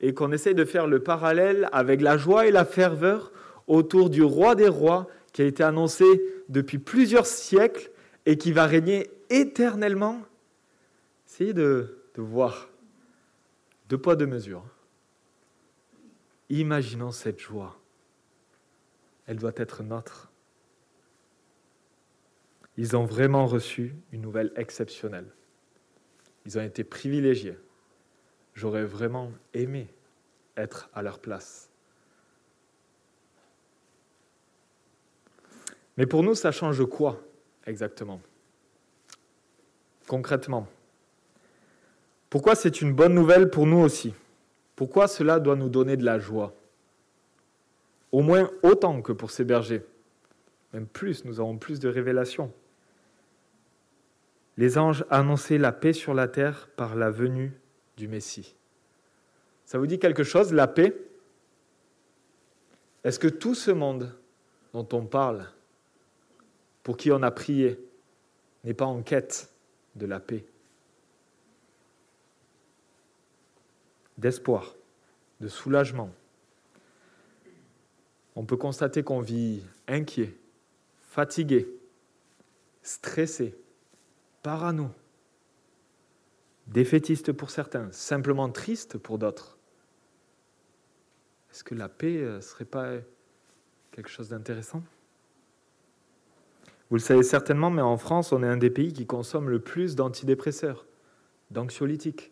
et 0.00 0.12
qu'on 0.12 0.32
essaye 0.32 0.54
de 0.56 0.64
faire 0.64 0.88
le 0.88 0.98
parallèle 0.98 1.68
avec 1.72 2.02
la 2.02 2.16
joie 2.16 2.46
et 2.46 2.50
la 2.50 2.64
ferveur 2.64 3.30
autour 3.66 4.10
du 4.10 4.22
roi 4.22 4.54
des 4.54 4.68
rois 4.68 5.08
qui 5.32 5.42
a 5.42 5.44
été 5.46 5.62
annoncé 5.62 6.04
depuis 6.48 6.78
plusieurs 6.78 7.26
siècles 7.26 7.90
et 8.26 8.38
qui 8.38 8.52
va 8.52 8.66
régner 8.66 9.10
éternellement. 9.30 10.22
Essayez 11.26 11.52
de, 11.52 11.98
voir 12.16 12.68
deux 13.88 13.98
poids, 13.98 14.16
deux 14.16 14.26
mesures. 14.26 14.64
Imaginons 16.50 17.10
cette 17.10 17.40
joie. 17.40 17.80
Elle 19.26 19.38
doit 19.38 19.52
être 19.56 19.82
notre. 19.82 20.30
Ils 22.76 22.96
ont 22.96 23.04
vraiment 23.04 23.46
reçu 23.46 23.94
une 24.12 24.20
nouvelle 24.20 24.52
exceptionnelle. 24.56 25.30
Ils 26.44 26.58
ont 26.58 26.62
été 26.62 26.84
privilégiés. 26.84 27.58
J'aurais 28.54 28.84
vraiment 28.84 29.32
aimé 29.54 29.88
être 30.56 30.90
à 30.94 31.02
leur 31.02 31.18
place. 31.18 31.70
Mais 35.96 36.06
pour 36.06 36.22
nous, 36.22 36.34
ça 36.34 36.50
change 36.52 36.84
quoi 36.86 37.22
exactement? 37.66 38.20
Concrètement. 40.06 40.66
Pourquoi 42.28 42.54
c'est 42.54 42.80
une 42.80 42.92
bonne 42.92 43.14
nouvelle 43.14 43.48
pour 43.48 43.66
nous 43.66 43.78
aussi? 43.78 44.12
Pourquoi 44.76 45.06
cela 45.06 45.38
doit 45.38 45.56
nous 45.56 45.68
donner 45.68 45.96
de 45.96 46.04
la 46.04 46.18
joie? 46.18 46.52
Au 48.10 48.22
moins 48.22 48.50
autant 48.62 49.02
que 49.02 49.12
pour 49.12 49.30
ces 49.30 49.44
bergers. 49.44 49.84
Même 50.72 50.86
plus, 50.86 51.24
nous 51.24 51.38
avons 51.38 51.56
plus 51.56 51.78
de 51.78 51.88
révélations. 51.88 52.52
Les 54.56 54.78
anges 54.78 55.04
annonçaient 55.10 55.58
la 55.58 55.72
paix 55.72 55.92
sur 55.92 56.14
la 56.14 56.28
terre 56.28 56.68
par 56.76 56.96
la 56.96 57.10
venue 57.10 57.52
du 57.96 58.08
Messie. 58.08 58.56
Ça 59.64 59.78
vous 59.78 59.86
dit 59.86 59.98
quelque 59.98 60.24
chose, 60.24 60.52
la 60.52 60.66
paix? 60.66 60.96
Est-ce 63.04 63.18
que 63.18 63.28
tout 63.28 63.54
ce 63.54 63.70
monde 63.70 64.12
dont 64.72 64.88
on 64.92 65.06
parle, 65.06 65.46
pour 66.84 66.96
qui 66.96 67.10
on 67.10 67.22
a 67.22 67.30
prié, 67.32 67.80
n'est 68.62 68.74
pas 68.74 68.84
en 68.84 69.02
quête 69.02 69.50
de 69.96 70.06
la 70.06 70.20
paix 70.20 70.44
D'espoir, 74.16 74.76
de 75.40 75.48
soulagement. 75.48 76.08
On 78.36 78.44
peut 78.44 78.56
constater 78.56 79.02
qu'on 79.02 79.20
vit 79.20 79.60
inquiet, 79.88 80.36
fatigué, 81.00 81.66
stressé, 82.82 83.56
parano, 84.42 84.90
défaitiste 86.68 87.32
pour 87.32 87.50
certains, 87.50 87.90
simplement 87.90 88.48
triste 88.50 88.98
pour 88.98 89.18
d'autres. 89.18 89.58
Est-ce 91.50 91.64
que 91.64 91.74
la 91.74 91.88
paix 91.88 92.18
ne 92.18 92.26
euh, 92.26 92.40
serait 92.40 92.64
pas 92.64 92.98
quelque 93.90 94.10
chose 94.10 94.28
d'intéressant? 94.28 94.82
Vous 96.94 96.98
le 96.98 97.02
savez 97.02 97.24
certainement, 97.24 97.70
mais 97.70 97.82
en 97.82 97.96
France, 97.96 98.30
on 98.30 98.44
est 98.44 98.46
un 98.46 98.56
des 98.56 98.70
pays 98.70 98.92
qui 98.92 99.04
consomme 99.04 99.50
le 99.50 99.58
plus 99.58 99.96
d'antidépresseurs, 99.96 100.86
d'anxiolytiques, 101.50 102.30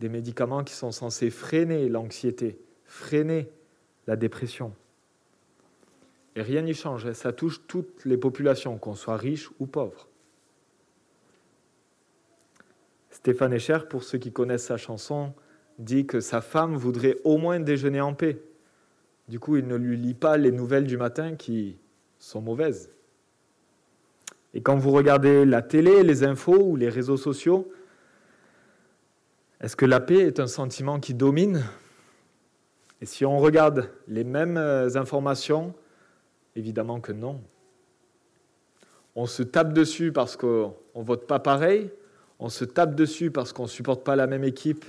des 0.00 0.08
médicaments 0.08 0.64
qui 0.64 0.74
sont 0.74 0.90
censés 0.90 1.30
freiner 1.30 1.88
l'anxiété, 1.88 2.58
freiner 2.86 3.48
la 4.08 4.16
dépression. 4.16 4.74
Et 6.34 6.42
rien 6.42 6.62
n'y 6.62 6.74
change, 6.74 7.12
ça 7.12 7.32
touche 7.32 7.60
toutes 7.68 8.04
les 8.04 8.16
populations, 8.16 8.78
qu'on 8.78 8.96
soit 8.96 9.16
riche 9.16 9.48
ou 9.60 9.66
pauvre. 9.66 10.08
Stéphane 13.10 13.52
Echer, 13.52 13.78
pour 13.88 14.02
ceux 14.02 14.18
qui 14.18 14.32
connaissent 14.32 14.66
sa 14.66 14.76
chanson, 14.76 15.32
dit 15.78 16.04
que 16.04 16.18
sa 16.18 16.40
femme 16.40 16.74
voudrait 16.74 17.18
au 17.22 17.38
moins 17.38 17.60
déjeuner 17.60 18.00
en 18.00 18.12
paix. 18.12 18.42
Du 19.28 19.38
coup, 19.38 19.56
il 19.56 19.68
ne 19.68 19.76
lui 19.76 19.96
lit 19.96 20.14
pas 20.14 20.36
les 20.36 20.50
nouvelles 20.50 20.88
du 20.88 20.96
matin 20.96 21.36
qui 21.36 21.78
sont 22.18 22.40
mauvaises. 22.40 22.90
Et 24.56 24.62
quand 24.62 24.78
vous 24.78 24.90
regardez 24.90 25.44
la 25.44 25.60
télé, 25.60 26.02
les 26.02 26.24
infos 26.24 26.58
ou 26.58 26.76
les 26.76 26.88
réseaux 26.88 27.18
sociaux, 27.18 27.70
est-ce 29.60 29.76
que 29.76 29.84
la 29.84 30.00
paix 30.00 30.20
est 30.20 30.40
un 30.40 30.46
sentiment 30.46 30.98
qui 30.98 31.12
domine? 31.12 31.62
Et 33.02 33.04
si 33.04 33.26
on 33.26 33.36
regarde 33.36 33.90
les 34.08 34.24
mêmes 34.24 34.56
euh, 34.56 34.96
informations, 34.96 35.74
évidemment 36.54 37.00
que 37.00 37.12
non. 37.12 37.38
On 39.14 39.26
se 39.26 39.42
tape 39.42 39.74
dessus 39.74 40.10
parce 40.10 40.38
qu'on 40.38 40.74
ne 40.94 41.02
vote 41.02 41.26
pas 41.26 41.38
pareil, 41.38 41.90
on 42.38 42.48
se 42.48 42.64
tape 42.64 42.94
dessus 42.94 43.30
parce 43.30 43.52
qu'on 43.52 43.64
ne 43.64 43.68
supporte 43.68 44.04
pas 44.04 44.16
la 44.16 44.26
même 44.26 44.44
équipe, 44.44 44.86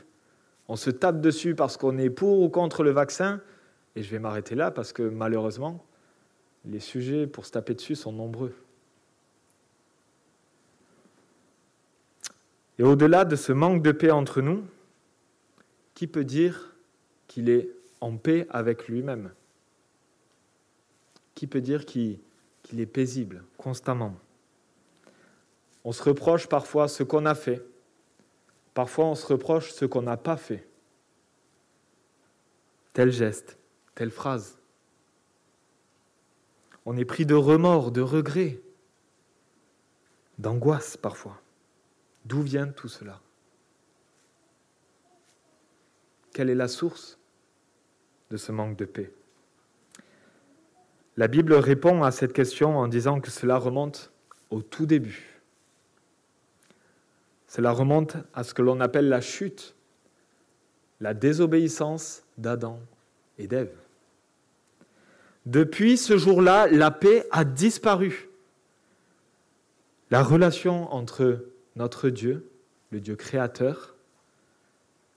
on 0.69 0.77
se 0.77 0.91
tape 0.91 1.19
dessus 1.19 1.55
parce 1.55 1.75
qu'on 1.75 1.97
est 1.97 2.09
pour 2.09 2.39
ou 2.39 2.47
contre 2.47 2.83
le 2.83 2.91
vaccin, 2.91 3.41
et 3.97 4.01
je 4.01 4.09
vais 4.11 4.19
m'arrêter 4.19 4.55
là 4.55 4.71
parce 4.71 4.93
que 4.93 5.03
malheureusement, 5.03 5.83
les 6.63 6.79
sujets 6.79 7.27
pour 7.27 7.45
se 7.45 7.51
taper 7.51 7.73
dessus 7.73 7.95
sont 7.95 8.13
nombreux. 8.13 8.53
Et 12.79 12.83
au-delà 12.83 13.25
de 13.25 13.35
ce 13.35 13.51
manque 13.51 13.81
de 13.81 13.91
paix 13.91 14.11
entre 14.11 14.41
nous, 14.41 14.63
qui 15.93 16.05
peut 16.07 16.23
dire 16.23 16.75
qu'il 17.27 17.49
est 17.49 17.69
en 18.01 18.17
paix 18.17 18.45
avec 18.49 18.87
lui-même? 18.87 19.31
Qui 21.33 21.47
peut 21.47 21.61
dire 21.61 21.85
qu'il 21.85 22.19
est 22.77 22.85
paisible 22.85 23.43
constamment? 23.57 24.15
On 25.83 25.91
se 25.91 26.03
reproche 26.03 26.47
parfois 26.47 26.87
ce 26.87 27.03
qu'on 27.03 27.25
a 27.25 27.33
fait. 27.33 27.65
Parfois, 28.73 29.05
on 29.05 29.15
se 29.15 29.25
reproche 29.25 29.71
ce 29.71 29.85
qu'on 29.85 30.03
n'a 30.03 30.17
pas 30.17 30.37
fait. 30.37 30.67
Tel 32.93 33.11
geste, 33.11 33.57
telle 33.95 34.11
phrase. 34.11 34.59
On 36.85 36.95
est 36.95 37.05
pris 37.05 37.25
de 37.25 37.35
remords, 37.35 37.91
de 37.91 38.01
regrets, 38.01 38.59
d'angoisse 40.37 40.95
parfois. 40.97 41.41
D'où 42.27 42.41
vient 42.41 42.67
tout 42.67 42.89
cela? 42.89 43.21
Quelle 46.33 46.49
est 46.49 46.55
la 46.55 46.67
source 46.67 47.17
de 48.31 48.35
ce 48.35 48.51
manque 48.51 48.75
de 48.75 48.83
paix? 48.83 49.13
La 51.15 51.29
Bible 51.29 51.53
répond 51.53 52.03
à 52.03 52.11
cette 52.11 52.33
question 52.33 52.77
en 52.77 52.89
disant 52.89 53.21
que 53.21 53.31
cela 53.31 53.57
remonte 53.57 54.11
au 54.49 54.61
tout 54.61 54.85
début. 54.85 55.41
Cela 57.47 57.71
remonte 57.71 58.17
à 58.33 58.43
ce 58.43 58.53
que 58.53 58.61
l'on 58.61 58.81
appelle 58.81 59.07
la 59.07 59.21
chute, 59.21 59.73
la 60.99 61.13
désobéissance 61.13 62.23
d'Adam 62.37 62.81
et 63.37 63.47
d'Ève. 63.47 63.73
Depuis 65.45 65.97
ce 65.97 66.17
jour-là, 66.17 66.67
la 66.67 66.91
paix 66.91 67.25
a 67.31 67.45
disparu. 67.45 68.27
La 70.11 70.23
relation 70.23 70.93
entre 70.93 71.45
notre 71.77 72.09
Dieu, 72.09 72.49
le 72.89 72.99
Dieu 72.99 73.15
créateur, 73.15 73.95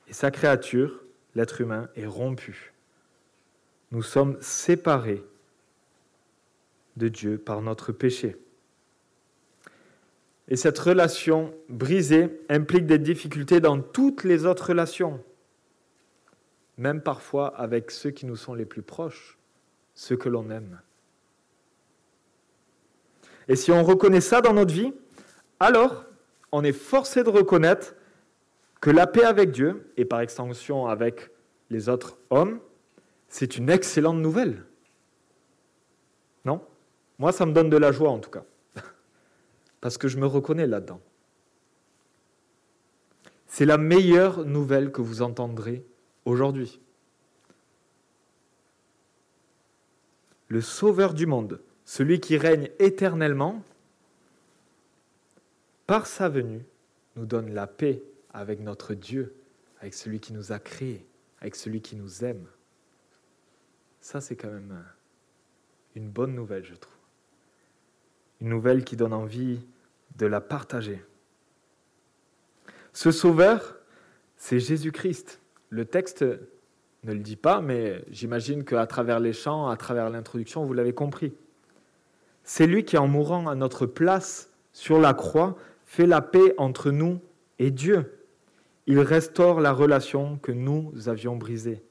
et 0.09 0.13
sa 0.13 0.31
créature, 0.31 1.03
l'être 1.35 1.61
humain, 1.61 1.89
est 1.97 2.07
rompue. 2.07 2.75
Nous 3.93 4.03
sommes 4.03 4.37
séparés 4.41 5.25
de 6.97 7.09
Dieu 7.09 7.39
par 7.39 7.63
notre 7.63 7.93
péché. 7.93 8.37
Et 10.49 10.57
cette 10.57 10.79
relation 10.79 11.55
brisée 11.69 12.41
implique 12.49 12.87
des 12.87 12.99
difficultés 12.99 13.61
dans 13.61 13.81
toutes 13.81 14.25
les 14.25 14.45
autres 14.45 14.69
relations, 14.69 15.23
même 16.77 17.01
parfois 17.01 17.57
avec 17.57 17.91
ceux 17.91 18.11
qui 18.11 18.27
nous 18.27 18.37
sont 18.37 18.55
les 18.55 18.67
plus 18.67 18.83
proches, 18.83 19.39
ceux 19.95 20.17
que 20.17 20.29
l'on 20.29 20.51
aime. 20.51 20.81
Et 23.49 23.57
si 23.57 23.71
on 23.71 23.83
reconnaît 23.83 24.21
ça 24.21 24.41
dans 24.41 24.53
notre 24.53 24.75
vie, 24.75 24.93
alors 25.59 26.05
on 26.53 26.65
est 26.65 26.73
forcé 26.73 27.23
de 27.23 27.29
reconnaître 27.29 27.95
que 28.81 28.91
la 28.91 29.07
paix 29.07 29.25
avec 29.25 29.51
Dieu, 29.51 29.93
et 29.97 30.05
par 30.05 30.21
extension 30.21 30.87
avec 30.87 31.31
les 31.69 31.89
autres 31.89 32.19
hommes, 32.31 32.61
c'est 33.29 33.57
une 33.57 33.71
excellente 33.71 34.19
nouvelle. 34.19 34.65
Non? 36.45 36.63
Moi, 37.19 37.33
ça 37.33 37.47
me 37.47 37.53
donne 37.53 37.71
de 37.71 37.77
la 37.77 37.93
joie 37.93 38.11
en 38.11 38.19
tout 38.19 38.31
cas. 38.31 38.45
Parce 39.81 39.99
que 39.99 40.09
je 40.09 40.19
me 40.19 40.27
reconnais 40.27 40.67
là-dedans. 40.67 41.01
C'est 43.47 43.67
la 43.67 43.79
meilleure 43.79 44.45
nouvelle 44.45 44.93
que 44.93 45.03
vous 45.03 45.23
entendrez 45.23 45.85
aujourd'hui. 46.25 46.81
Le 50.49 50.61
Sauveur 50.61 51.15
du 51.15 51.27
monde, 51.27 51.61
celui 51.85 52.21
qui 52.21 52.37
règne 52.37 52.71
éternellement, 52.79 53.63
par 55.91 56.07
sa 56.07 56.29
venue, 56.29 56.65
nous 57.17 57.27
donne 57.27 57.53
la 57.53 57.67
paix 57.67 58.01
avec 58.33 58.61
notre 58.61 58.95
Dieu, 58.95 59.35
avec 59.81 59.93
celui 59.93 60.21
qui 60.21 60.33
nous 60.33 60.53
a 60.53 60.61
créés, 60.61 61.05
avec 61.41 61.57
celui 61.57 61.83
qui 61.83 61.97
nous 61.97 62.25
aime. 62.25 62.47
Ça, 64.01 64.21
c'est 64.21 64.37
quand 64.37 64.53
même 64.53 64.85
une 65.97 66.09
bonne 66.09 66.33
nouvelle, 66.33 66.65
je 66.65 66.77
trouve. 66.77 66.95
Une 68.41 68.51
nouvelle 68.51 68.85
qui 68.85 68.95
donne 68.95 69.13
envie 69.13 69.59
de 70.15 70.27
la 70.27 70.41
partager. 70.41 71.05
Ce 72.93 73.11
sauveur, 73.11 73.75
c'est 74.37 74.61
Jésus-Christ. 74.61 75.41
Le 75.71 75.87
texte 75.87 76.23
ne 76.23 77.13
le 77.13 77.19
dit 77.19 77.35
pas, 77.35 77.61
mais 77.61 78.05
j'imagine 78.13 78.65
qu'à 78.65 78.87
travers 78.87 79.19
les 79.19 79.33
chants, 79.33 79.67
à 79.67 79.77
travers 79.77 80.09
l'introduction, 80.09 80.65
vous 80.65 80.73
l'avez 80.73 80.95
compris. 80.95 81.35
C'est 82.45 82.69
lui 82.69 82.85
qui, 82.85 82.97
en 82.97 83.09
mourant 83.09 83.49
à 83.49 83.57
notre 83.57 83.87
place 83.87 84.53
sur 84.73 85.01
la 85.01 85.15
croix, 85.15 85.57
fait 85.91 86.07
la 86.07 86.21
paix 86.21 86.55
entre 86.57 86.93
nous 86.93 87.21
et 87.59 87.73
Dieu. 87.73 88.25
Il 88.87 89.01
restaure 89.01 89.61
la 89.61 89.73
relation 89.73 90.39
que 90.39 90.53
nous 90.53 90.93
avions 91.09 91.35
brisée. 91.35 91.83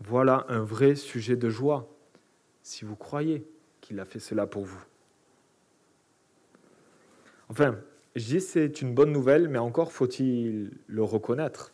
Voilà 0.00 0.44
un 0.50 0.60
vrai 0.60 0.96
sujet 0.96 1.36
de 1.36 1.48
joie, 1.48 1.88
si 2.62 2.84
vous 2.84 2.96
croyez 2.96 3.46
qu'il 3.80 3.98
a 3.98 4.04
fait 4.04 4.18
cela 4.18 4.46
pour 4.46 4.66
vous. 4.66 4.84
Enfin, 7.48 7.78
je 8.14 8.26
dis 8.26 8.40
c'est 8.42 8.82
une 8.82 8.92
bonne 8.92 9.10
nouvelle, 9.10 9.48
mais 9.48 9.58
encore 9.58 9.92
faut-il 9.92 10.70
le 10.86 11.02
reconnaître, 11.02 11.72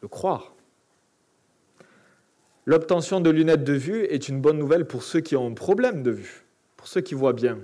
le 0.00 0.06
croire. 0.06 0.54
L'obtention 2.66 3.20
de 3.20 3.30
lunettes 3.30 3.64
de 3.64 3.72
vue 3.72 4.04
est 4.04 4.28
une 4.28 4.40
bonne 4.40 4.58
nouvelle 4.58 4.86
pour 4.86 5.02
ceux 5.02 5.20
qui 5.20 5.34
ont 5.34 5.48
un 5.48 5.54
problème 5.54 6.04
de 6.04 6.12
vue, 6.12 6.46
pour 6.76 6.86
ceux 6.86 7.00
qui 7.00 7.14
voient 7.14 7.32
bien. 7.32 7.58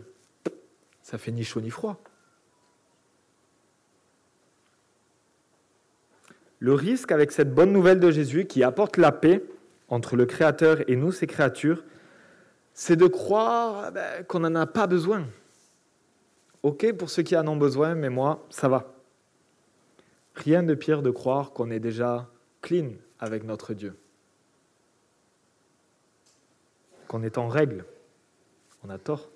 Ça 1.04 1.18
fait 1.18 1.32
ni 1.32 1.44
chaud 1.44 1.60
ni 1.60 1.68
froid. 1.68 2.02
Le 6.60 6.72
risque 6.72 7.12
avec 7.12 7.30
cette 7.30 7.54
bonne 7.54 7.72
nouvelle 7.74 8.00
de 8.00 8.10
Jésus 8.10 8.46
qui 8.46 8.64
apporte 8.64 8.96
la 8.96 9.12
paix 9.12 9.44
entre 9.88 10.16
le 10.16 10.24
Créateur 10.24 10.88
et 10.88 10.96
nous, 10.96 11.12
ses 11.12 11.26
créatures, 11.26 11.84
c'est 12.72 12.96
de 12.96 13.06
croire 13.06 13.92
ben, 13.92 14.24
qu'on 14.24 14.40
n'en 14.40 14.54
a 14.54 14.64
pas 14.64 14.86
besoin. 14.86 15.26
Ok 16.62 16.90
pour 16.94 17.10
ceux 17.10 17.22
qui 17.22 17.36
en 17.36 17.46
ont 17.48 17.56
besoin, 17.56 17.94
mais 17.94 18.08
moi, 18.08 18.46
ça 18.48 18.68
va. 18.68 18.94
Rien 20.34 20.62
de 20.62 20.74
pire 20.74 21.02
de 21.02 21.10
croire 21.10 21.52
qu'on 21.52 21.70
est 21.70 21.80
déjà 21.80 22.30
clean 22.62 22.92
avec 23.20 23.44
notre 23.44 23.74
Dieu. 23.74 23.94
Qu'on 27.08 27.22
est 27.22 27.36
en 27.36 27.48
règle. 27.48 27.84
On 28.82 28.88
a 28.88 28.96
tort. 28.96 29.28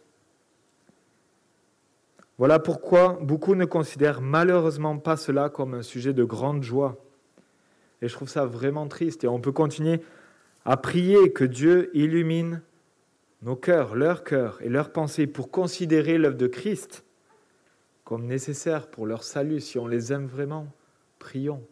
Voilà 2.39 2.61
pourquoi 2.61 3.19
beaucoup 3.21 3.57
ne 3.57 3.65
considèrent 3.65 4.21
malheureusement 4.21 4.97
pas 4.99 5.17
cela 5.17 5.49
comme 5.49 5.75
un 5.75 5.83
sujet 5.83 6.13
de 6.13 6.23
grande 6.23 6.63
joie. 6.63 6.97
Et 8.01 8.09
je 8.09 8.15
trouve 8.15 8.29
ça 8.29 8.47
vraiment 8.47 8.87
triste. 8.87 9.25
Et 9.25 9.29
on 9.29 9.41
peut 9.41 9.53
continuer 9.53 10.01
à 10.65 10.77
prier 10.77 11.33
que 11.33 11.45
Dieu 11.45 11.91
illumine 11.95 12.63
nos 13.43 13.57
cœurs, 13.57 13.97
leurs 13.97 14.23
cœurs 14.23 14.59
et 14.63 14.69
leurs 14.69 14.93
pensées 14.93 15.27
pour 15.27 15.51
considérer 15.51 16.17
l'œuvre 16.17 16.37
de 16.37 16.47
Christ 16.47 17.05
comme 18.05 18.25
nécessaire 18.25 18.87
pour 18.87 19.07
leur 19.07 19.23
salut, 19.23 19.61
si 19.61 19.79
on 19.79 19.87
les 19.87 20.15
aime 20.15 20.27
vraiment, 20.27 20.67
prions. 21.19 21.63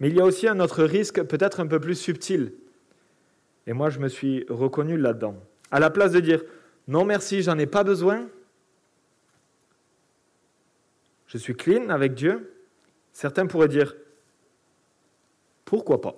Mais 0.00 0.08
il 0.08 0.16
y 0.16 0.20
a 0.20 0.24
aussi 0.24 0.48
un 0.48 0.58
autre 0.58 0.84
risque, 0.84 1.22
peut-être 1.22 1.60
un 1.60 1.66
peu 1.66 1.80
plus 1.80 1.96
subtil. 1.96 2.54
Et 3.66 3.74
moi, 3.74 3.90
je 3.90 3.98
me 3.98 4.08
suis 4.08 4.46
reconnu 4.48 4.96
là-dedans. 4.96 5.36
À 5.70 5.80
la 5.80 5.90
place 5.90 6.12
de 6.12 6.20
dire 6.20 6.42
non 6.88 7.04
merci, 7.04 7.42
j'en 7.42 7.58
ai 7.58 7.66
pas 7.66 7.84
besoin, 7.84 8.26
je 11.26 11.38
suis 11.38 11.54
clean 11.54 11.88
avec 11.88 12.14
Dieu, 12.14 12.54
certains 13.12 13.46
pourraient 13.46 13.68
dire 13.68 13.94
pourquoi 15.64 16.00
pas? 16.00 16.14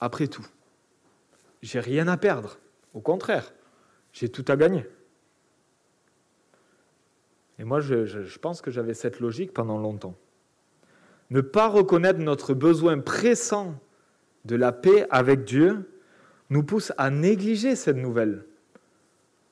Après 0.00 0.26
tout, 0.26 0.46
j'ai 1.62 1.80
rien 1.80 2.08
à 2.08 2.16
perdre. 2.16 2.58
Au 2.94 3.00
contraire, 3.00 3.52
j'ai 4.12 4.28
tout 4.28 4.44
à 4.48 4.56
gagner. 4.56 4.86
Et 7.58 7.64
moi, 7.64 7.80
je, 7.80 8.38
pense 8.38 8.60
que 8.60 8.70
j'avais 8.70 8.94
cette 8.94 9.20
logique 9.20 9.52
pendant 9.52 9.78
longtemps. 9.78 10.14
Ne 11.30 11.40
pas 11.40 11.68
reconnaître 11.68 12.20
notre 12.20 12.54
besoin 12.54 12.98
pressant 13.00 13.74
de 14.44 14.56
la 14.56 14.72
paix 14.72 15.06
avec 15.10 15.44
Dieu 15.44 15.90
nous 16.50 16.62
pousse 16.62 16.92
à 16.96 17.10
négliger 17.10 17.76
cette 17.76 17.96
nouvelle. 17.96 18.44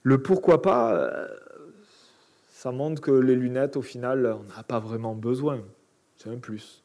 Le 0.03 0.23
pourquoi 0.23 0.63
pas, 0.63 0.95
euh, 0.95 1.29
ça 2.57 2.73
montre 2.73 3.03
que 3.03 3.11
les 3.11 3.37
lunettes, 3.37 3.77
au 3.77 3.83
final, 3.83 4.25
on 4.25 4.45
n'a 4.45 4.63
pas 4.63 4.81
vraiment 4.81 5.15
besoin. 5.15 5.63
C'est 6.17 6.31
un 6.31 6.39
plus. 6.39 6.83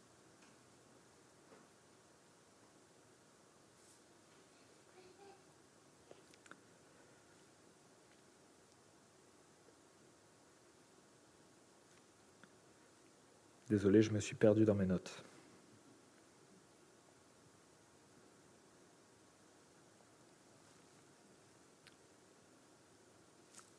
Désolé, 13.70 14.02
je 14.02 14.12
me 14.12 14.20
suis 14.20 14.36
perdu 14.36 14.66
dans 14.66 14.76
mes 14.76 14.86
notes. 14.86 15.24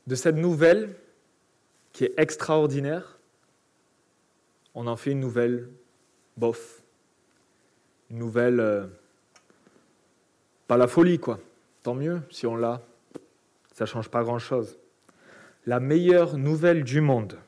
De 0.06 0.14
cette 0.14 0.36
nouvelle 0.36 1.01
qui 1.92 2.04
est 2.04 2.14
extraordinaire, 2.16 3.18
on 4.74 4.86
en 4.86 4.96
fait 4.96 5.12
une 5.12 5.20
nouvelle 5.20 5.68
bof. 6.36 6.82
Une 8.10 8.18
nouvelle. 8.18 8.60
Euh, 8.60 8.86
pas 10.66 10.76
la 10.76 10.88
folie, 10.88 11.18
quoi. 11.18 11.38
Tant 11.82 11.94
mieux 11.94 12.22
si 12.30 12.46
on 12.46 12.56
l'a. 12.56 12.82
Ça 13.74 13.84
ne 13.84 13.88
change 13.88 14.08
pas 14.08 14.22
grand-chose. 14.22 14.78
La 15.66 15.80
meilleure 15.80 16.38
nouvelle 16.38 16.84
du 16.84 17.00
monde, 17.00 17.38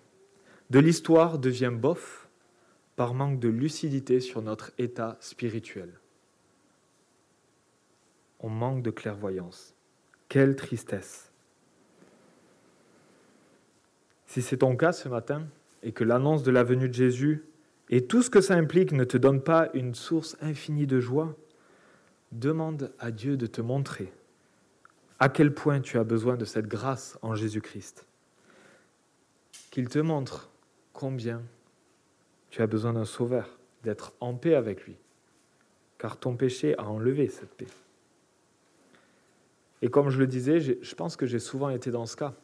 de 0.71 0.79
l'histoire, 0.79 1.39
devient 1.39 1.73
bof 1.73 2.29
par 2.97 3.15
manque 3.15 3.41
de 3.41 3.49
lucidité 3.49 4.21
sur 4.21 4.41
notre 4.41 4.73
état 4.79 5.17
spirituel. 5.21 5.99
On 8.41 8.49
manque 8.49 8.83
de 8.83 8.91
clairvoyance. 8.91 9.75
Quelle 10.29 10.55
tristesse. 10.55 11.33
Si 14.35 14.43
c'est 14.43 14.57
ton 14.57 14.75
cas 14.75 14.91
ce 14.91 15.09
matin 15.09 15.47
et 15.85 15.93
que 15.93 16.03
l'annonce 16.03 16.43
de 16.43 16.51
la 16.51 16.65
venue 16.65 16.89
de 16.89 16.95
Jésus 16.95 17.45
et 17.89 18.05
tout 18.05 18.21
ce 18.21 18.31
que 18.31 18.41
ça 18.41 18.55
implique 18.55 18.91
ne 18.91 19.05
te 19.05 19.17
donne 19.17 19.41
pas 19.41 19.71
une 19.75 19.95
source 19.95 20.37
infinie 20.41 20.89
de 20.89 20.99
joie, 20.99 21.37
demande 22.33 22.93
à 22.99 23.13
Dieu 23.13 23.37
de 23.37 23.47
te 23.47 23.61
montrer 23.61 24.13
à 25.21 25.29
quel 25.29 25.55
point 25.55 25.81
tu 25.81 25.99
as 25.99 26.03
besoin 26.03 26.37
de 26.37 26.45
cette 26.45 26.67
grâce 26.67 27.17
en 27.23 27.37
Jésus-Christ. 27.37 28.09
Qu'il 29.71 29.89
te 29.89 30.01
montre 30.01 30.51
combien 30.93 31.41
tu 32.51 32.61
as 32.61 32.67
besoin 32.67 32.95
d'un 32.95 33.05
sauveur, 33.05 33.61
d'être 33.85 34.15
en 34.19 34.35
paix 34.35 34.57
avec 34.57 34.85
lui, 34.85 34.97
car 35.97 36.19
ton 36.19 36.35
péché 36.35 36.77
a 36.77 36.89
enlevé 36.89 37.29
cette 37.29 37.55
paix. 37.55 37.69
Et 39.81 39.91
comme 39.91 40.11
je 40.11 40.19
le 40.19 40.27
disais, 40.27 40.59
je 40.59 40.95
pense 40.97 41.15
que 41.15 41.25
j'ai 41.25 41.39
souvent 41.39 41.69
été 41.69 41.93
dans 41.93 42.07
ce 42.07 42.17
cas. 42.17 42.35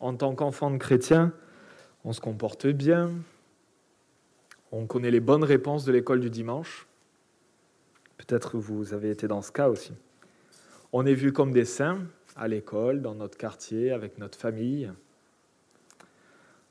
En 0.00 0.14
tant 0.16 0.34
qu'enfant 0.34 0.70
de 0.70 0.78
chrétien, 0.78 1.32
on 2.04 2.12
se 2.12 2.20
comporte 2.20 2.66
bien, 2.66 3.12
on 4.72 4.86
connaît 4.86 5.10
les 5.10 5.20
bonnes 5.20 5.44
réponses 5.44 5.84
de 5.84 5.92
l'école 5.92 6.20
du 6.20 6.30
dimanche. 6.30 6.86
Peut-être 8.16 8.58
vous 8.58 8.94
avez 8.94 9.10
été 9.10 9.28
dans 9.28 9.42
ce 9.42 9.52
cas 9.52 9.68
aussi. 9.68 9.92
On 10.92 11.06
est 11.06 11.14
vu 11.14 11.32
comme 11.32 11.52
des 11.52 11.64
saints 11.64 12.00
à 12.36 12.48
l'école, 12.48 13.02
dans 13.02 13.14
notre 13.14 13.36
quartier, 13.36 13.92
avec 13.92 14.18
notre 14.18 14.38
famille. 14.38 14.90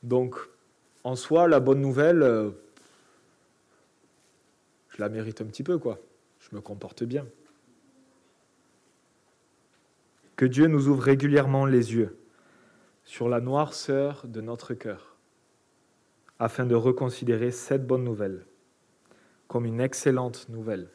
Donc, 0.04 0.36
en 1.04 1.16
soi, 1.16 1.48
la 1.48 1.60
bonne 1.60 1.82
nouvelle, 1.82 2.24
euh, 2.24 2.52
je 4.90 5.02
la 5.02 5.10
mérite 5.10 5.42
un 5.42 5.46
petit 5.46 5.64
peu, 5.64 5.78
quoi. 5.78 6.00
Je 6.40 6.56
me 6.56 6.62
comporte 6.62 7.04
bien. 7.04 7.26
Que 10.36 10.46
Dieu 10.46 10.68
nous 10.68 10.88
ouvre 10.88 11.04
régulièrement 11.04 11.66
les 11.66 11.94
yeux 11.94 12.18
sur 13.12 13.28
la 13.28 13.42
noirceur 13.42 14.26
de 14.26 14.40
notre 14.40 14.74
cœur, 14.74 15.18
afin 16.40 16.66
de 16.66 16.76
reconsidérer 16.76 17.52
cette 17.52 17.86
bonne 17.86 18.06
nouvelle 18.06 18.46
comme 19.50 19.66
une 19.66 19.82
excellente 19.82 20.48
nouvelle, 20.48 20.88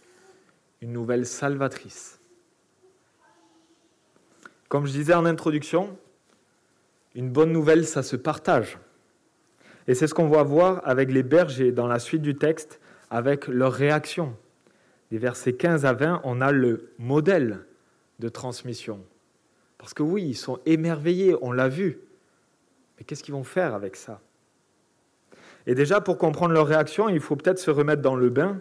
une 0.80 0.94
nouvelle 0.94 1.26
salvatrice. 1.26 2.18
Comme 4.70 4.86
je 4.86 4.92
disais 4.92 5.12
en 5.12 5.26
introduction, 5.26 5.98
une 7.14 7.28
bonne 7.28 7.52
nouvelle, 7.52 7.86
ça 7.86 8.02
se 8.02 8.16
partage. 8.16 8.78
Et 9.86 9.94
c'est 9.94 10.06
ce 10.06 10.14
qu'on 10.14 10.28
va 10.28 10.42
voir 10.42 10.80
avec 10.88 11.12
les 11.12 11.22
bergers 11.22 11.70
dans 11.70 11.86
la 11.86 11.98
suite 11.98 12.22
du 12.22 12.34
texte, 12.34 12.80
avec 13.10 13.46
leur 13.46 13.74
réaction. 13.74 14.34
Des 15.10 15.18
versets 15.18 15.52
15 15.52 15.84
à 15.84 15.92
20, 15.92 16.22
on 16.24 16.40
a 16.40 16.50
le 16.50 16.94
modèle 16.98 17.66
de 18.20 18.30
transmission. 18.30 19.04
Parce 19.76 19.92
que 19.92 20.02
oui, 20.02 20.24
ils 20.24 20.34
sont 20.34 20.60
émerveillés, 20.64 21.36
on 21.42 21.52
l'a 21.52 21.68
vu. 21.68 22.00
Mais 22.98 23.04
qu'est-ce 23.04 23.22
qu'ils 23.22 23.34
vont 23.34 23.44
faire 23.44 23.74
avec 23.74 23.96
ça? 23.96 24.20
Et 25.66 25.74
déjà, 25.74 26.00
pour 26.00 26.16
comprendre 26.18 26.54
leur 26.54 26.66
réaction, 26.66 27.08
il 27.08 27.20
faut 27.20 27.36
peut-être 27.36 27.58
se 27.58 27.70
remettre 27.70 28.02
dans 28.02 28.14
le 28.14 28.30
bain. 28.30 28.60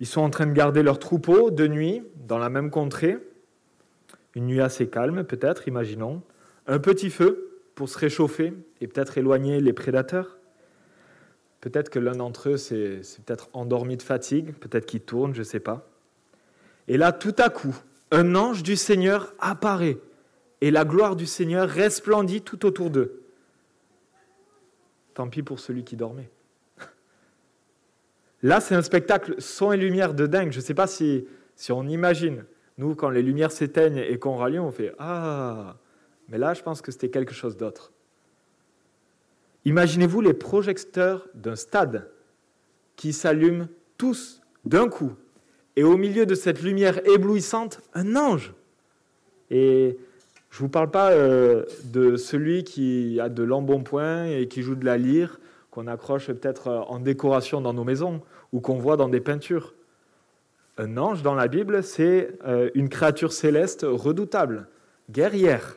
Ils 0.00 0.06
sont 0.06 0.20
en 0.20 0.30
train 0.30 0.46
de 0.46 0.52
garder 0.52 0.82
leur 0.82 0.98
troupeau 0.98 1.50
de 1.50 1.66
nuit 1.66 2.02
dans 2.16 2.38
la 2.38 2.50
même 2.50 2.70
contrée. 2.70 3.18
Une 4.34 4.46
nuit 4.46 4.60
assez 4.60 4.88
calme, 4.88 5.24
peut-être, 5.24 5.68
imaginons. 5.68 6.22
Un 6.66 6.80
petit 6.80 7.10
feu 7.10 7.60
pour 7.74 7.88
se 7.88 7.98
réchauffer 7.98 8.52
et 8.80 8.88
peut-être 8.88 9.16
éloigner 9.16 9.60
les 9.60 9.72
prédateurs. 9.72 10.38
Peut-être 11.60 11.88
que 11.88 11.98
l'un 11.98 12.16
d'entre 12.16 12.50
eux 12.50 12.56
s'est 12.56 13.00
peut-être 13.24 13.48
endormi 13.52 13.96
de 13.96 14.02
fatigue, 14.02 14.54
peut-être 14.54 14.86
qu'il 14.86 15.00
tourne, 15.00 15.34
je 15.34 15.38
ne 15.38 15.44
sais 15.44 15.60
pas. 15.60 15.88
Et 16.88 16.98
là, 16.98 17.12
tout 17.12 17.34
à 17.38 17.48
coup, 17.48 17.74
un 18.10 18.34
ange 18.34 18.62
du 18.62 18.76
Seigneur 18.76 19.32
apparaît 19.38 19.98
et 20.64 20.70
la 20.70 20.86
gloire 20.86 21.14
du 21.14 21.26
Seigneur 21.26 21.68
resplendit 21.68 22.40
tout 22.40 22.64
autour 22.64 22.88
d'eux. 22.88 23.20
Tant 25.12 25.28
pis 25.28 25.42
pour 25.42 25.60
celui 25.60 25.84
qui 25.84 25.94
dormait. 25.94 26.30
Là, 28.42 28.62
c'est 28.62 28.74
un 28.74 28.80
spectacle 28.80 29.34
son 29.42 29.72
et 29.72 29.76
lumière 29.76 30.14
de 30.14 30.26
dingue. 30.26 30.52
Je 30.52 30.60
ne 30.60 30.62
sais 30.62 30.72
pas 30.72 30.86
si, 30.86 31.26
si 31.54 31.70
on 31.70 31.86
imagine. 31.86 32.46
Nous, 32.78 32.94
quand 32.94 33.10
les 33.10 33.20
lumières 33.20 33.52
s'éteignent 33.52 33.98
et 33.98 34.18
qu'on 34.18 34.36
rallume, 34.36 34.64
on 34.64 34.72
fait 34.72 34.94
Ah 34.98 35.76
Mais 36.30 36.38
là, 36.38 36.54
je 36.54 36.62
pense 36.62 36.80
que 36.80 36.90
c'était 36.90 37.10
quelque 37.10 37.34
chose 37.34 37.58
d'autre. 37.58 37.92
Imaginez-vous 39.66 40.22
les 40.22 40.32
projecteurs 40.32 41.28
d'un 41.34 41.56
stade 41.56 42.10
qui 42.96 43.12
s'allument 43.12 43.68
tous 43.98 44.40
d'un 44.64 44.88
coup. 44.88 45.12
Et 45.76 45.84
au 45.84 45.98
milieu 45.98 46.24
de 46.24 46.34
cette 46.34 46.62
lumière 46.62 47.06
éblouissante, 47.06 47.82
un 47.92 48.16
ange. 48.16 48.54
Et 49.50 49.98
je 50.54 50.60
ne 50.60 50.66
vous 50.66 50.70
parle 50.70 50.92
pas 50.92 51.10
euh, 51.10 51.64
de 51.82 52.14
celui 52.14 52.62
qui 52.62 53.18
a 53.20 53.28
de 53.28 53.42
l'embonpoint 53.42 54.26
et 54.26 54.46
qui 54.46 54.62
joue 54.62 54.76
de 54.76 54.84
la 54.84 54.96
lyre, 54.96 55.40
qu'on 55.72 55.88
accroche 55.88 56.28
peut-être 56.28 56.68
euh, 56.68 56.78
en 56.82 57.00
décoration 57.00 57.60
dans 57.60 57.72
nos 57.72 57.82
maisons 57.82 58.22
ou 58.52 58.60
qu'on 58.60 58.78
voit 58.78 58.96
dans 58.96 59.08
des 59.08 59.18
peintures. 59.18 59.74
Un 60.78 60.96
ange 60.96 61.24
dans 61.24 61.34
la 61.34 61.48
Bible, 61.48 61.82
c'est 61.82 62.38
euh, 62.46 62.70
une 62.74 62.88
créature 62.88 63.32
céleste 63.32 63.84
redoutable, 63.84 64.68
guerrière. 65.10 65.76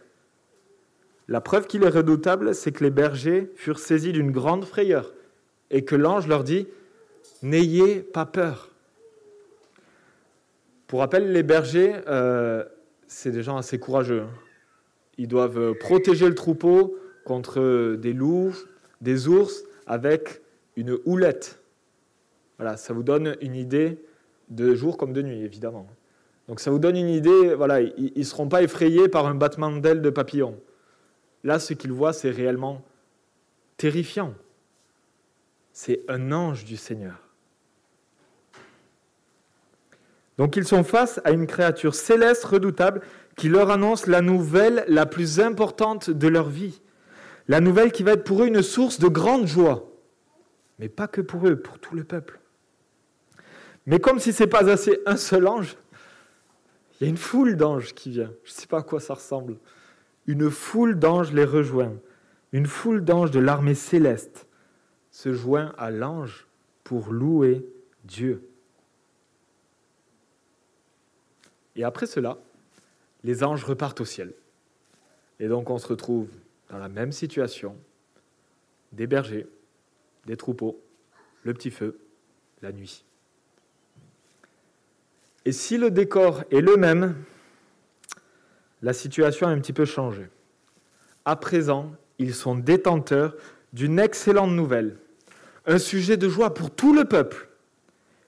La 1.28 1.42
preuve 1.42 1.66
qu'il 1.66 1.82
est 1.82 1.90
redoutable, 1.90 2.54
c'est 2.54 2.72
que 2.72 2.84
les 2.84 2.92
bergers 2.92 3.52
furent 3.56 3.80
saisis 3.80 4.12
d'une 4.12 4.30
grande 4.30 4.64
frayeur 4.64 5.12
et 5.72 5.86
que 5.86 5.96
l'ange 5.96 6.28
leur 6.28 6.44
dit 6.44 6.68
N'ayez 7.42 8.02
pas 8.02 8.28
peur. 8.28 8.70
Pour 10.86 11.00
rappel, 11.00 11.32
les 11.32 11.42
bergers, 11.42 11.96
c'est 13.08 13.32
des 13.32 13.42
gens 13.42 13.58
assez 13.58 13.80
courageux. 13.80 14.22
Hein. 14.22 14.47
Ils 15.18 15.28
doivent 15.28 15.74
protéger 15.76 16.28
le 16.28 16.36
troupeau 16.36 16.98
contre 17.26 17.96
des 17.96 18.14
loups, 18.14 18.56
des 19.02 19.28
ours, 19.28 19.64
avec 19.86 20.42
une 20.76 20.98
houlette. 21.06 21.60
Voilà, 22.58 22.78
ça 22.78 22.94
vous 22.94 23.04
donne 23.04 23.36
une 23.42 23.56
idée 23.56 24.00
de 24.50 24.74
jour 24.76 24.98
comme 24.98 25.14
de 25.14 25.22
nuit, 25.22 25.42
évidemment. 25.42 25.88
Donc 26.48 26.60
ça 26.60 26.72
vous 26.72 26.80
donne 26.80 26.96
une 26.96 27.10
idée, 27.10 27.54
voilà, 27.56 27.82
ils 27.82 28.14
ne 28.16 28.24
seront 28.24 28.48
pas 28.48 28.64
effrayés 28.64 29.10
par 29.10 29.26
un 29.26 29.36
battement 29.36 29.72
d'ailes 29.72 30.02
de 30.02 30.10
papillon. 30.10 30.58
Là, 31.44 31.60
ce 31.60 31.74
qu'ils 31.74 31.92
voient, 31.92 32.14
c'est 32.14 32.32
réellement 32.32 32.84
terrifiant. 33.76 34.34
C'est 35.74 36.02
un 36.08 36.32
ange 36.32 36.66
du 36.66 36.78
Seigneur. 36.78 37.27
Donc 40.38 40.56
ils 40.56 40.68
sont 40.68 40.84
face 40.84 41.20
à 41.24 41.32
une 41.32 41.48
créature 41.48 41.96
céleste 41.96 42.46
redoutable 42.46 43.02
qui 43.36 43.50
leur 43.50 43.72
annonce 43.72 44.08
la 44.08 44.22
nouvelle 44.22 44.86
la 44.88 45.06
plus 45.06 45.40
importante 45.40 46.10
de 46.10 46.28
leur 46.28 46.50
vie. 46.50 46.82
La 47.48 47.62
nouvelle 47.62 47.92
qui 47.92 48.04
va 48.04 48.14
être 48.14 48.24
pour 48.24 48.44
eux 48.44 48.48
une 48.48 48.62
source 48.62 49.00
de 49.00 49.08
grande 49.08 49.48
joie. 49.48 49.92
Mais 50.80 50.90
pas 50.90 51.08
que 51.08 51.22
pour 51.22 51.48
eux, 51.48 51.56
pour 51.56 51.80
tout 51.80 51.96
le 51.96 52.04
peuple. 52.04 52.40
Mais 53.86 54.00
comme 54.00 54.20
si 54.20 54.34
ce 54.34 54.44
n'est 54.44 54.50
pas 54.50 54.70
assez 54.70 55.00
un 55.06 55.18
seul 55.18 55.48
ange, 55.48 55.78
il 57.00 57.04
y 57.04 57.08
a 57.08 57.10
une 57.10 57.18
foule 57.18 57.56
d'anges 57.56 57.94
qui 57.94 58.12
vient. 58.12 58.32
Je 58.44 58.52
ne 58.52 58.56
sais 58.56 58.68
pas 58.68 58.80
à 58.80 58.84
quoi 58.84 59.00
ça 59.00 59.14
ressemble. 59.14 59.58
Une 60.28 60.52
foule 60.52 61.00
d'anges 61.00 61.32
les 61.32 61.46
rejoint. 61.46 61.94
Une 62.52 62.66
foule 62.66 63.04
d'anges 63.04 63.32
de 63.32 63.40
l'armée 63.40 63.76
céleste 63.76 64.48
se 65.10 65.34
joint 65.34 65.74
à 65.78 65.90
l'ange 65.90 66.48
pour 66.84 67.12
louer 67.12 67.66
Dieu. 68.04 68.44
Et 71.78 71.84
après 71.84 72.08
cela, 72.08 72.38
les 73.24 73.44
anges 73.44 73.64
repartent 73.64 74.02
au 74.02 74.06
ciel. 74.06 74.34
Et 75.40 75.48
donc 75.48 75.70
on 75.70 75.78
se 75.78 75.88
retrouve 75.88 76.28
dans 76.70 76.80
la 76.80 76.90
même 76.90 77.12
situation, 77.12 77.78
des 78.92 79.08
bergers, 79.08 79.48
des 80.26 80.36
troupeaux, 80.36 80.82
le 81.44 81.54
petit 81.54 81.72
feu, 81.72 82.00
la 82.62 82.72
nuit. 82.72 83.06
Et 85.46 85.52
si 85.52 85.78
le 85.78 85.92
décor 85.92 86.44
est 86.52 86.60
le 86.60 86.76
même, 86.76 87.16
la 88.82 88.92
situation 88.92 89.48
a 89.48 89.52
un 89.52 89.60
petit 89.60 89.72
peu 89.72 89.86
changé. 89.86 90.28
À 91.26 91.36
présent, 91.36 91.94
ils 92.18 92.34
sont 92.34 92.56
détenteurs 92.56 93.36
d'une 93.72 94.00
excellente 94.00 94.52
nouvelle, 94.52 94.98
un 95.66 95.78
sujet 95.78 96.18
de 96.18 96.28
joie 96.28 96.54
pour 96.54 96.72
tout 96.72 96.94
le 96.94 97.06
peuple, 97.06 97.50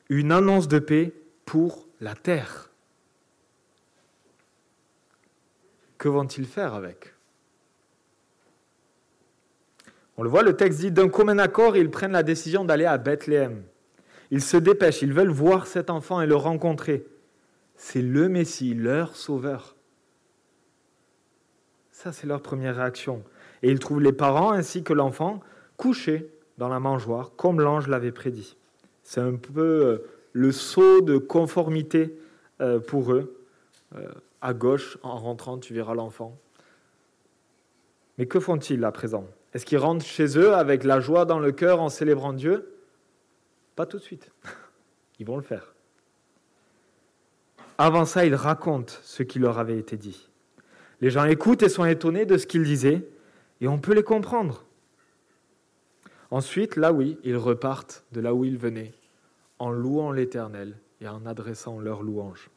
une 0.10 0.32
annonce 0.32 0.68
de 0.68 0.80
paix 0.80 1.14
pour 1.46 1.88
la 2.00 2.14
terre. 2.14 2.69
Que 6.00 6.08
vont-ils 6.08 6.48
faire 6.48 6.74
avec? 6.74 7.14
On 10.18 10.24
le 10.24 10.30
voit, 10.30 10.42
le 10.42 10.58
texte 10.58 10.80
dit 10.80 10.92
d'un 10.92 11.10
commun 11.10 11.38
accord, 11.38 11.78
ils 11.78 11.92
prennent 11.92 12.14
la 12.14 12.24
décision 12.24 12.66
d'aller 12.66 12.86
à 12.86 12.98
Bethléem. 12.98 13.62
Ils 14.32 14.42
se 14.42 14.58
dépêchent, 14.58 15.02
ils 15.02 15.14
veulent 15.14 15.30
voir 15.30 15.68
cet 15.68 15.90
enfant 15.90 16.22
et 16.22 16.26
le 16.26 16.36
rencontrer. 16.36 17.06
C'est 17.76 18.02
le 18.02 18.28
Messie, 18.28 18.74
leur 18.74 19.16
sauveur. 19.16 19.76
Ça, 21.92 22.12
c'est 22.12 22.28
leur 22.28 22.42
première 22.42 22.78
réaction. 22.78 23.24
Et 23.62 23.70
ils 23.70 23.80
trouvent 23.80 24.02
les 24.02 24.14
parents 24.14 24.52
ainsi 24.52 24.84
que 24.84 24.94
l'enfant 24.94 25.42
couchés 25.78 26.30
dans 26.58 26.70
la 26.70 26.80
mangeoire, 26.80 27.32
comme 27.36 27.62
l'ange 27.62 27.88
l'avait 27.88 28.12
prédit. 28.12 28.58
C'est 29.04 29.22
un 29.22 29.36
peu 29.36 29.62
euh, 29.62 29.98
le 30.34 30.52
saut 30.52 31.02
de 31.02 31.18
conformité 31.18 32.18
euh, 32.62 32.80
pour 32.80 33.14
eux. 33.14 33.36
À 34.42 34.54
gauche, 34.54 34.98
en 35.04 35.18
rentrant, 35.18 35.58
tu 35.58 35.74
verras 35.74 35.94
l'enfant. 35.94 36.38
Mais 38.18 38.26
que 38.26 38.40
font-ils 38.40 38.84
à 38.84 38.92
présent? 38.92 39.26
Est-ce 39.54 39.66
qu'ils 39.66 39.78
rentrent 39.78 40.06
chez 40.06 40.38
eux 40.38 40.54
avec 40.54 40.84
la 40.84 41.00
joie 41.00 41.26
dans 41.26 41.40
le 41.40 41.52
cœur 41.52 41.82
en 41.82 41.90
célébrant 41.90 42.34
Dieu? 42.34 42.76
Pas 43.76 43.86
tout 43.86 43.98
de 43.98 44.04
suite. 44.04 44.32
Ils 45.20 45.26
vont 45.26 45.38
le 45.38 45.44
faire. 45.44 45.74
Avant 47.78 48.06
ça, 48.06 48.26
ils 48.26 48.36
racontent 48.36 48.94
ce 49.04 49.24
qui 49.24 49.40
leur 49.40 49.58
avait 49.58 49.78
été 49.78 49.98
dit. 49.98 50.30
Les 51.02 51.10
gens 51.10 51.24
écoutent 51.24 51.64
et 51.64 51.70
sont 51.70 51.86
étonnés 51.86 52.26
de 52.26 52.38
ce 52.38 52.46
qu'ils 52.46 52.64
disaient, 52.64 53.08
et 53.62 53.68
on 53.68 53.80
peut 53.80 53.94
les 53.94 54.04
comprendre. 54.04 54.66
Ensuite, 56.30 56.76
là 56.76 56.92
oui, 56.92 57.18
ils 57.24 57.38
repartent 57.38 58.04
de 58.12 58.20
là 58.20 58.34
où 58.34 58.44
ils 58.44 58.58
venaient, 58.58 58.94
en 59.60 59.72
louant 59.72 60.12
l'Éternel 60.12 60.78
et 61.02 61.08
en 61.08 61.26
adressant 61.26 61.80
leur 61.80 62.04
louange. 62.04 62.50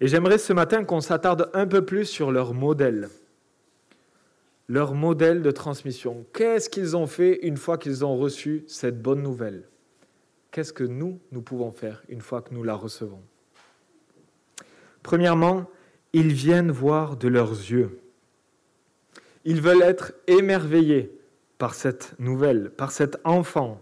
Et 0.00 0.08
j'aimerais 0.08 0.38
ce 0.38 0.52
matin 0.52 0.84
qu'on 0.84 1.00
s'attarde 1.00 1.50
un 1.54 1.66
peu 1.66 1.84
plus 1.84 2.04
sur 2.04 2.32
leur 2.32 2.54
modèle. 2.54 3.08
Leur 4.68 4.94
modèle 4.94 5.42
de 5.42 5.50
transmission. 5.50 6.24
Qu'est-ce 6.32 6.68
qu'ils 6.68 6.96
ont 6.96 7.06
fait 7.06 7.40
une 7.42 7.56
fois 7.56 7.78
qu'ils 7.78 8.04
ont 8.04 8.16
reçu 8.16 8.64
cette 8.66 9.00
bonne 9.00 9.22
nouvelle? 9.22 9.68
Qu'est-ce 10.50 10.72
que 10.72 10.84
nous, 10.84 11.20
nous 11.32 11.42
pouvons 11.42 11.72
faire 11.72 12.02
une 12.08 12.20
fois 12.20 12.40
que 12.40 12.54
nous 12.54 12.62
la 12.62 12.74
recevons? 12.74 13.22
Premièrement, 15.02 15.68
ils 16.12 16.32
viennent 16.32 16.70
voir 16.70 17.16
de 17.16 17.28
leurs 17.28 17.50
yeux. 17.50 17.98
Ils 19.44 19.60
veulent 19.60 19.82
être 19.82 20.14
émerveillés 20.26 21.12
par 21.58 21.74
cette 21.74 22.14
nouvelle, 22.18 22.70
par 22.70 22.90
cet 22.90 23.18
enfant, 23.24 23.80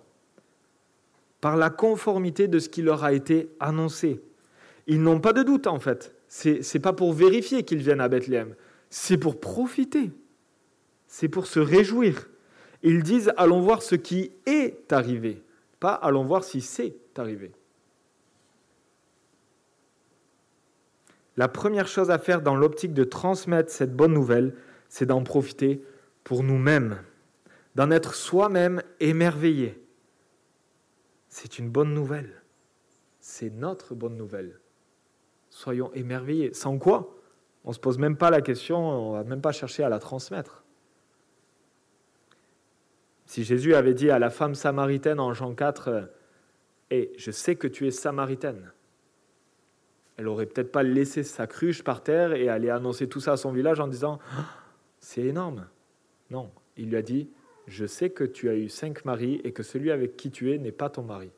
par 1.41 1.57
la 1.57 1.71
conformité 1.71 2.49
de 2.49 2.59
ce 2.59 2.69
qui 2.69 2.83
leur 2.83 3.05
a 3.05 3.13
été 3.13 3.51
annoncé. 3.61 4.21
Ils 4.87 5.03
n'ont 5.03 5.21
pas 5.21 5.33
de 5.33 5.43
doute 5.43 5.67
en 5.67 5.79
fait. 5.79 6.15
Ce 6.29 6.49
n'est 6.49 6.83
pas 6.83 6.93
pour 6.93 7.13
vérifier 7.13 7.63
qu'ils 7.63 7.83
viennent 7.83 8.01
à 8.01 8.09
Bethléem. 8.09 8.55
c'est 8.91 9.19
pour 9.19 9.41
profiter, 9.41 10.11
c'est 11.07 11.29
pour 11.29 11.47
se 11.47 11.61
réjouir. 11.61 12.29
Ils 12.83 13.03
disent 13.03 13.33
allons 13.37 13.61
voir 13.61 13.83
ce 13.83 13.95
qui 13.95 14.33
est 14.47 14.93
arrivé, 14.93 15.43
pas 15.79 15.95
allons 15.95 16.25
voir 16.25 16.43
si 16.43 16.61
c'est 16.61 16.97
arrivé. 17.17 17.53
La 21.37 21.49
première 21.49 21.87
chose 21.87 22.11
à 22.11 22.19
faire 22.19 22.43
dans 22.43 22.57
l'optique 22.57 22.93
de 22.93 23.05
transmettre 23.05 23.71
cette 23.71 23.95
bonne 23.95 24.13
nouvelle, 24.13 24.55
c'est 24.89 25.07
d'en 25.07 25.23
profiter 25.23 25.83
pour 26.25 26.43
nous-mêmes, 26.43 26.99
d'en 27.75 27.91
être 27.91 28.15
soi-même 28.15 28.83
émerveillé. 29.01 29.83
C'est 31.29 31.59
une 31.59 31.71
bonne 31.71 31.95
nouvelle. 31.95 32.43
C'est 33.21 33.51
notre 33.51 33.95
bonne 33.95 34.17
nouvelle. 34.17 34.61
Soyons 35.53 35.93
émerveillés. 35.93 36.55
Sans 36.55 36.79
quoi 36.79 37.15
On 37.65 37.69
ne 37.69 37.75
se 37.75 37.79
pose 37.79 37.99
même 37.99 38.17
pas 38.17 38.31
la 38.31 38.41
question, 38.41 38.79
on 38.79 39.13
ne 39.13 39.19
va 39.19 39.25
même 39.25 39.43
pas 39.43 39.53
chercher 39.53 39.85
à 39.85 39.91
la 39.91 39.99
transmettre. 39.99 40.65
Si 43.27 43.45
Jésus 43.45 43.75
avait 43.75 43.93
dit 43.93 44.11
à 44.11 44.19
la 44.19 44.31
femme 44.31 44.55
samaritaine 44.55 45.21
en 45.21 45.35
Jean 45.35 45.55
4, 45.55 46.11
Et 46.91 47.13
je 47.19 47.31
sais 47.31 47.57
que 47.57 47.67
tu 47.67 47.87
es 47.87 47.91
samaritaine, 47.91 48.73
elle 50.17 50.27
aurait 50.27 50.47
peut-être 50.47 50.73
pas 50.73 50.83
laissé 50.83 51.23
sa 51.23 51.47
cruche 51.47 51.85
par 51.85 52.03
terre 52.03 52.33
et 52.33 52.49
aller 52.49 52.71
annoncer 52.71 53.07
tout 53.07 53.21
ça 53.21 53.33
à 53.33 53.37
son 53.37 53.53
village 53.53 53.79
en 53.79 53.89
disant 53.89 54.21
C'est 55.01 55.23
énorme. 55.23 55.69
Non, 56.31 56.51
il 56.79 56.89
lui 56.89 56.97
a 56.97 57.03
dit 57.03 57.29
Je 57.67 57.85
sais 57.85 58.09
que 58.09 58.25
tu 58.25 58.49
as 58.49 58.55
eu 58.55 58.71
cinq 58.71 59.05
maris 59.05 59.43
et 59.45 59.53
que 59.53 59.63
celui 59.63 59.91
avec 59.91 60.17
qui 60.17 60.31
tu 60.31 60.51
es 60.51 60.57
n'est 60.57 60.73
pas 60.73 60.89
ton 60.89 61.03
mari. 61.03 61.31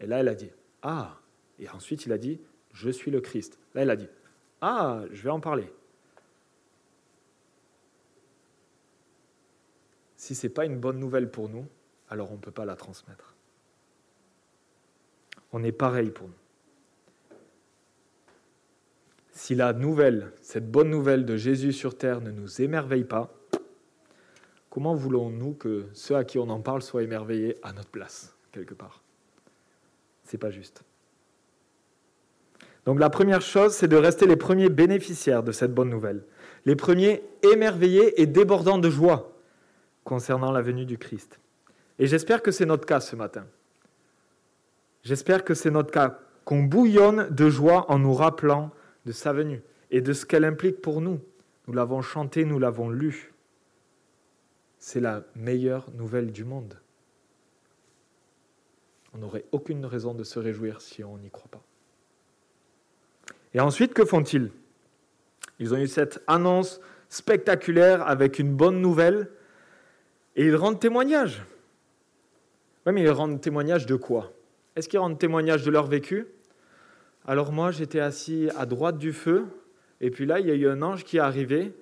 Et 0.00 0.06
là, 0.06 0.20
elle 0.20 0.28
a 0.28 0.34
dit 0.34 0.50
Ah 0.82 1.20
Et 1.58 1.70
ensuite, 1.70 2.04
il 2.04 2.12
a 2.12 2.18
dit 2.18 2.38
Je 2.76 2.90
suis 2.90 3.10
le 3.10 3.20
Christ. 3.20 3.58
Là, 3.74 3.82
elle 3.82 3.90
a 3.90 3.96
dit 3.96 4.08
Ah, 4.60 5.02
je 5.10 5.22
vais 5.22 5.30
en 5.30 5.40
parler. 5.40 5.72
Si 10.16 10.34
ce 10.34 10.46
n'est 10.46 10.52
pas 10.52 10.64
une 10.64 10.78
bonne 10.78 10.98
nouvelle 10.98 11.30
pour 11.30 11.48
nous, 11.48 11.66
alors 12.08 12.30
on 12.30 12.36
ne 12.36 12.40
peut 12.40 12.50
pas 12.50 12.64
la 12.64 12.76
transmettre. 12.76 13.34
On 15.52 15.62
est 15.62 15.72
pareil 15.72 16.10
pour 16.10 16.28
nous 16.28 16.34
si 19.36 19.54
la 19.54 19.74
nouvelle, 19.74 20.32
cette 20.40 20.70
bonne 20.70 20.88
nouvelle 20.88 21.26
de 21.26 21.36
Jésus 21.36 21.74
sur 21.74 21.96
terre 21.96 22.22
ne 22.22 22.30
nous 22.30 22.62
émerveille 22.62 23.04
pas, 23.04 23.32
comment 24.70 24.94
voulons-nous 24.94 25.52
que 25.52 25.84
ceux 25.92 26.16
à 26.16 26.24
qui 26.24 26.38
on 26.38 26.48
en 26.48 26.60
parle 26.60 26.80
soient 26.80 27.02
émerveillés 27.02 27.56
à 27.62 27.74
notre 27.74 27.90
place, 27.90 28.34
quelque 28.50 28.74
part? 28.74 29.02
C'est 30.24 30.38
pas 30.38 30.50
juste. 30.50 30.84
Donc 32.86 33.00
la 33.00 33.10
première 33.10 33.42
chose, 33.42 33.74
c'est 33.74 33.88
de 33.88 33.96
rester 33.96 34.26
les 34.26 34.36
premiers 34.36 34.68
bénéficiaires 34.68 35.42
de 35.42 35.50
cette 35.50 35.74
bonne 35.74 35.90
nouvelle, 35.90 36.24
les 36.64 36.76
premiers 36.76 37.24
émerveillés 37.42 38.20
et 38.22 38.26
débordants 38.26 38.78
de 38.78 38.88
joie 38.88 39.36
concernant 40.04 40.52
la 40.52 40.62
venue 40.62 40.86
du 40.86 40.96
Christ. 40.96 41.40
Et 41.98 42.06
j'espère 42.06 42.42
que 42.42 42.52
c'est 42.52 42.64
notre 42.64 42.86
cas 42.86 43.00
ce 43.00 43.16
matin. 43.16 43.44
J'espère 45.02 45.44
que 45.44 45.54
c'est 45.54 45.70
notre 45.70 45.90
cas, 45.90 46.20
qu'on 46.44 46.62
bouillonne 46.62 47.28
de 47.30 47.50
joie 47.50 47.90
en 47.90 47.98
nous 47.98 48.14
rappelant 48.14 48.70
de 49.04 49.12
sa 49.12 49.32
venue 49.32 49.62
et 49.90 50.00
de 50.00 50.12
ce 50.12 50.24
qu'elle 50.24 50.44
implique 50.44 50.80
pour 50.80 51.00
nous. 51.00 51.20
Nous 51.66 51.74
l'avons 51.74 52.02
chanté, 52.02 52.44
nous 52.44 52.60
l'avons 52.60 52.88
lu. 52.88 53.32
C'est 54.78 55.00
la 55.00 55.24
meilleure 55.34 55.90
nouvelle 55.92 56.30
du 56.30 56.44
monde. 56.44 56.78
On 59.12 59.18
n'aurait 59.18 59.46
aucune 59.50 59.86
raison 59.86 60.14
de 60.14 60.22
se 60.22 60.38
réjouir 60.38 60.80
si 60.80 61.02
on 61.02 61.18
n'y 61.18 61.30
croit 61.30 61.50
pas. 61.50 61.64
Et 63.56 63.60
ensuite, 63.60 63.94
que 63.94 64.04
font-ils? 64.04 64.50
Ils 65.60 65.72
ont 65.72 65.78
eu 65.78 65.86
cette 65.86 66.22
annonce 66.26 66.78
spectaculaire 67.08 68.06
avec 68.06 68.38
une 68.38 68.54
bonne 68.54 68.82
nouvelle 68.82 69.30
et 70.36 70.44
ils 70.44 70.54
rendent 70.54 70.78
témoignage. 70.78 71.42
Oui, 72.84 72.92
mais 72.92 73.00
ils 73.02 73.08
rendent 73.08 73.40
témoignage 73.40 73.86
de 73.86 73.96
quoi? 73.96 74.34
Est-ce 74.76 74.90
qu'ils 74.90 74.98
rendent 74.98 75.18
témoignage 75.18 75.64
de 75.64 75.70
leur 75.70 75.86
vécu? 75.86 76.26
Alors 77.26 77.50
moi, 77.50 77.70
j'étais 77.70 78.00
assis 78.00 78.50
à 78.58 78.66
droite 78.66 78.98
du 78.98 79.14
feu, 79.14 79.46
et 80.02 80.10
puis 80.10 80.26
là, 80.26 80.38
il 80.38 80.46
y 80.46 80.50
a 80.50 80.54
eu 80.54 80.68
un 80.68 80.82
ange 80.82 81.02
qui 81.02 81.16
est 81.16 81.20
arrivé, 81.20 81.72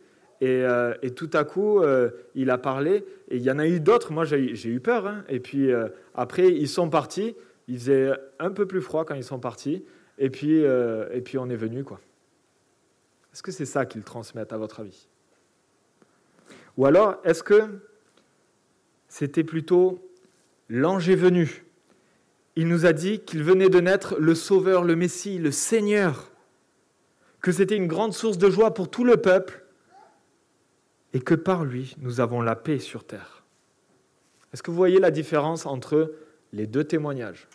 et, 0.40 0.62
euh, 0.62 0.94
tout 1.16 1.30
à 1.32 1.42
coup, 1.42 1.80
euh, 1.80 2.10
il 2.36 2.50
a 2.50 2.58
parlé, 2.58 3.04
et 3.28 3.36
il 3.36 3.42
y 3.42 3.50
en 3.50 3.58
a 3.58 3.66
eu 3.66 3.80
d'autres. 3.80 4.12
Moi, 4.12 4.24
j'ai 4.24 4.68
eu 4.68 4.78
peur. 4.78 5.08
Hein. 5.08 5.24
Et 5.28 5.40
puis 5.40 5.72
euh, 5.72 5.88
après, 6.14 6.46
ils 6.46 6.68
sont 6.68 6.88
partis. 6.88 7.34
Il 7.66 7.78
faisait 7.78 8.12
un 8.38 8.52
peu 8.52 8.64
plus 8.64 8.80
froid 8.80 9.04
quand 9.04 9.16
ils 9.16 9.24
sont 9.24 9.40
partis, 9.40 9.84
et 10.18 10.30
puis, 10.30 10.58
et 10.58 11.20
puis 11.24 11.38
on 11.38 11.48
est 11.48 11.56
venu. 11.56 11.84
quoi. 11.84 12.00
Est-ce 13.32 13.42
que 13.42 13.52
c'est 13.52 13.66
ça 13.66 13.84
qu'ils 13.84 14.04
transmettent, 14.04 14.52
à 14.52 14.58
votre 14.58 14.80
avis? 14.80 15.08
Ou 16.76 16.86
alors, 16.86 17.16
est-ce 17.24 17.42
que 17.42 17.80
c'était 19.08 19.44
plutôt 19.44 20.10
l'ange 20.68 21.08
est 21.08 21.16
venu? 21.16 21.64
Il 22.56 22.68
nous 22.68 22.86
a 22.86 22.92
dit 22.92 23.20
qu'il 23.20 23.42
venait 23.42 23.68
de 23.68 23.80
naître 23.80 24.16
le 24.18 24.34
Sauveur, 24.34 24.84
le 24.84 24.94
Messie, 24.94 25.38
le 25.38 25.50
Seigneur, 25.50 26.30
que 27.40 27.50
c'était 27.50 27.76
une 27.76 27.88
grande 27.88 28.12
source 28.12 28.38
de 28.38 28.48
joie 28.48 28.72
pour 28.72 28.88
tout 28.88 29.04
le 29.04 29.16
peuple 29.16 29.64
et 31.12 31.20
que 31.20 31.34
par 31.34 31.64
lui, 31.64 31.96
nous 31.98 32.20
avons 32.20 32.40
la 32.40 32.56
paix 32.56 32.78
sur 32.78 33.04
terre. 33.04 33.44
Est-ce 34.52 34.62
que 34.62 34.70
vous 34.70 34.76
voyez 34.76 35.00
la 35.00 35.10
différence 35.10 35.66
entre 35.66 36.14
les 36.52 36.68
deux 36.68 36.84
témoignages? 36.84 37.48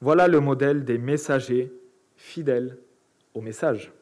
Voilà 0.00 0.28
le 0.28 0.40
modèle 0.40 0.84
des 0.84 0.98
messagers 0.98 1.72
fidèles 2.16 2.78
au 3.34 3.40
message. 3.40 3.92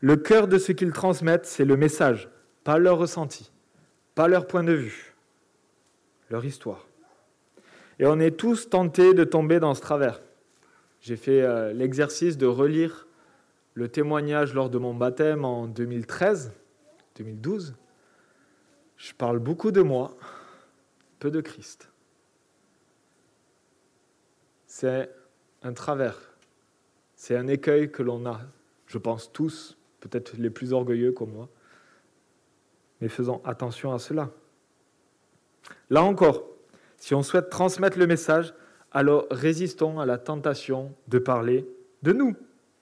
Le 0.00 0.16
cœur 0.16 0.48
de 0.48 0.58
ce 0.58 0.72
qu'ils 0.72 0.92
transmettent, 0.92 1.46
c'est 1.46 1.64
le 1.64 1.76
message, 1.76 2.30
pas 2.64 2.78
leur 2.78 2.98
ressenti, 2.98 3.50
pas 4.14 4.28
leur 4.28 4.46
point 4.46 4.64
de 4.64 4.72
vue 4.72 5.10
leur 6.30 6.44
histoire. 6.44 6.86
Et 7.98 8.06
on 8.06 8.18
est 8.18 8.30
tous 8.30 8.70
tentés 8.70 9.12
de 9.12 9.24
tomber 9.24 9.60
dans 9.60 9.74
ce 9.74 9.82
travers. 9.82 10.22
J'ai 11.00 11.16
fait 11.16 11.42
euh, 11.42 11.72
l'exercice 11.72 12.38
de 12.38 12.46
relire 12.46 13.06
le 13.74 13.88
témoignage 13.88 14.54
lors 14.54 14.70
de 14.70 14.78
mon 14.78 14.94
baptême 14.94 15.44
en 15.44 15.66
2013, 15.66 16.52
2012. 17.16 17.74
Je 18.96 19.12
parle 19.14 19.38
beaucoup 19.38 19.72
de 19.72 19.82
moi, 19.82 20.16
peu 21.18 21.30
de 21.30 21.40
Christ. 21.40 21.89
C'est 24.80 25.10
un 25.62 25.74
travers, 25.74 26.16
c'est 27.14 27.36
un 27.36 27.48
écueil 27.48 27.92
que 27.92 28.02
l'on 28.02 28.24
a, 28.24 28.40
je 28.86 28.96
pense 28.96 29.30
tous, 29.30 29.76
peut-être 30.00 30.38
les 30.38 30.48
plus 30.48 30.72
orgueilleux 30.72 31.12
comme 31.12 31.32
moi, 31.32 31.50
mais 33.02 33.08
faisons 33.08 33.42
attention 33.44 33.92
à 33.92 33.98
cela. 33.98 34.30
Là 35.90 36.02
encore, 36.02 36.46
si 36.96 37.14
on 37.14 37.22
souhaite 37.22 37.50
transmettre 37.50 37.98
le 37.98 38.06
message, 38.06 38.54
alors 38.90 39.26
résistons 39.30 40.00
à 40.00 40.06
la 40.06 40.16
tentation 40.16 40.94
de 41.08 41.18
parler 41.18 41.68
de 42.00 42.14
nous 42.14 42.34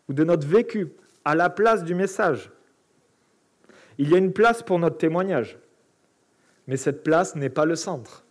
ou 0.08 0.12
de 0.12 0.22
notre 0.22 0.46
vécu 0.46 0.92
à 1.24 1.34
la 1.34 1.50
place 1.50 1.82
du 1.82 1.96
message. 1.96 2.52
Il 3.98 4.08
y 4.08 4.14
a 4.14 4.18
une 4.18 4.32
place 4.32 4.62
pour 4.62 4.78
notre 4.78 4.98
témoignage, 4.98 5.58
mais 6.68 6.76
cette 6.76 7.02
place 7.02 7.34
n'est 7.34 7.50
pas 7.50 7.64
le 7.64 7.74
centre. 7.74 8.24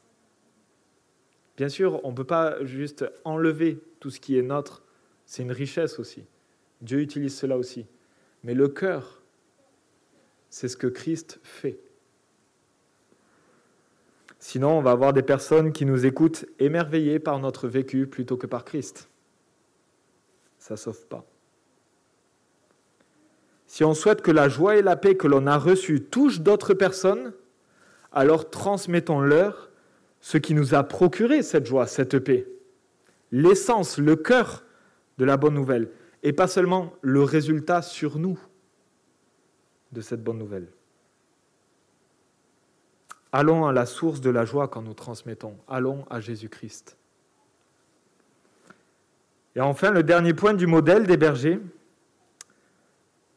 Bien 1.57 1.69
sûr, 1.69 1.99
on 2.05 2.11
ne 2.11 2.15
peut 2.15 2.23
pas 2.23 2.63
juste 2.63 3.05
enlever 3.25 3.79
tout 3.99 4.11
ce 4.11 4.19
qui 4.19 4.37
est 4.37 4.43
notre, 4.43 4.83
c'est 5.25 5.41
une 5.41 5.51
richesse 5.51 5.99
aussi. 5.99 6.23
Dieu 6.81 6.99
utilise 6.99 7.35
cela 7.35 7.57
aussi. 7.57 7.87
Mais 8.43 8.53
le 8.53 8.67
cœur, 8.67 9.23
c'est 10.49 10.67
ce 10.67 10.77
que 10.77 10.87
Christ 10.87 11.39
fait. 11.43 11.79
Sinon, 14.39 14.77
on 14.77 14.81
va 14.81 14.91
avoir 14.91 15.13
des 15.13 15.23
personnes 15.23 15.73
qui 15.73 15.85
nous 15.85 16.05
écoutent 16.05 16.45
émerveillées 16.59 17.19
par 17.19 17.39
notre 17.39 17.67
vécu 17.67 18.05
plutôt 18.05 18.37
que 18.37 18.45
par 18.45 18.63
Christ. 18.63 19.09
Ça 20.59 20.75
ne 20.75 20.77
sauve 20.77 21.07
pas. 21.07 21.25
Si 23.65 23.83
on 23.83 23.95
souhaite 23.95 24.21
que 24.21 24.31
la 24.31 24.47
joie 24.47 24.77
et 24.77 24.83
la 24.83 24.95
paix 24.95 25.17
que 25.17 25.27
l'on 25.27 25.47
a 25.47 25.57
reçues 25.57 26.03
touchent 26.03 26.41
d'autres 26.41 26.75
personnes, 26.75 27.33
alors 28.11 28.49
transmettons-leur 28.49 29.66
ce 30.27 30.37
qui 30.37 30.53
nous 30.53 30.75
a 30.75 30.83
procuré 30.83 31.41
cette 31.41 31.67
joie, 31.67 31.87
cette 31.87 32.19
paix. 32.19 32.45
L'essence, 33.31 33.97
le 33.97 34.17
cœur 34.17 34.65
de 35.17 35.23
la 35.23 35.37
bonne 35.37 35.53
nouvelle, 35.53 35.89
et 36.21 36.33
pas 36.33 36.49
seulement 36.49 36.91
le 37.01 37.23
résultat 37.23 37.81
sur 37.81 38.19
nous 38.19 38.37
de 39.93 40.01
cette 40.01 40.21
bonne 40.21 40.37
nouvelle. 40.37 40.67
Allons 43.31 43.67
à 43.67 43.71
la 43.71 43.85
source 43.85 44.19
de 44.19 44.29
la 44.29 44.43
joie 44.43 44.67
quand 44.67 44.81
nous 44.81 44.93
transmettons. 44.93 45.55
Allons 45.65 46.03
à 46.09 46.19
Jésus-Christ. 46.19 46.97
Et 49.55 49.61
enfin, 49.61 49.91
le 49.91 50.03
dernier 50.03 50.33
point 50.33 50.53
du 50.53 50.67
modèle 50.67 51.07
des 51.07 51.15
bergers, 51.15 51.61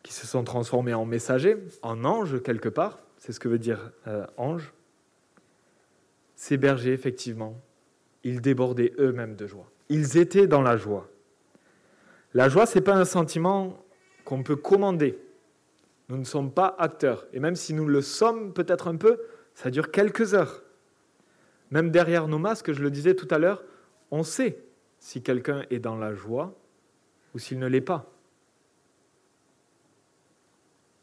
qui 0.02 0.12
se 0.12 0.26
sont 0.26 0.42
transformés 0.42 0.94
en 0.94 1.04
messagers, 1.04 1.56
en 1.82 2.04
anges 2.04 2.42
quelque 2.42 2.68
part, 2.68 2.98
c'est 3.16 3.30
ce 3.30 3.38
que 3.38 3.46
veut 3.46 3.60
dire 3.60 3.92
euh, 4.08 4.26
ange. 4.36 4.72
Ces 6.40 6.56
bergers, 6.56 6.94
effectivement, 6.94 7.60
ils 8.24 8.40
débordaient 8.40 8.94
eux-mêmes 8.98 9.36
de 9.36 9.46
joie. 9.46 9.70
Ils 9.90 10.16
étaient 10.16 10.46
dans 10.46 10.62
la 10.62 10.78
joie. 10.78 11.06
La 12.32 12.48
joie, 12.48 12.64
ce 12.64 12.78
n'est 12.78 12.82
pas 12.82 12.94
un 12.94 13.04
sentiment 13.04 13.84
qu'on 14.24 14.42
peut 14.42 14.56
commander. 14.56 15.18
Nous 16.08 16.16
ne 16.16 16.24
sommes 16.24 16.50
pas 16.50 16.74
acteurs. 16.78 17.26
Et 17.34 17.40
même 17.40 17.56
si 17.56 17.74
nous 17.74 17.86
le 17.86 18.00
sommes 18.00 18.54
peut-être 18.54 18.88
un 18.88 18.96
peu, 18.96 19.20
ça 19.52 19.70
dure 19.70 19.90
quelques 19.90 20.32
heures. 20.32 20.62
Même 21.70 21.90
derrière 21.90 22.26
nos 22.26 22.38
masques, 22.38 22.72
je 22.72 22.82
le 22.82 22.90
disais 22.90 23.14
tout 23.14 23.28
à 23.30 23.38
l'heure, 23.38 23.62
on 24.10 24.22
sait 24.22 24.64
si 24.98 25.22
quelqu'un 25.22 25.66
est 25.68 25.78
dans 25.78 25.96
la 25.96 26.14
joie 26.14 26.58
ou 27.34 27.38
s'il 27.38 27.58
ne 27.58 27.66
l'est 27.66 27.82
pas. 27.82 28.10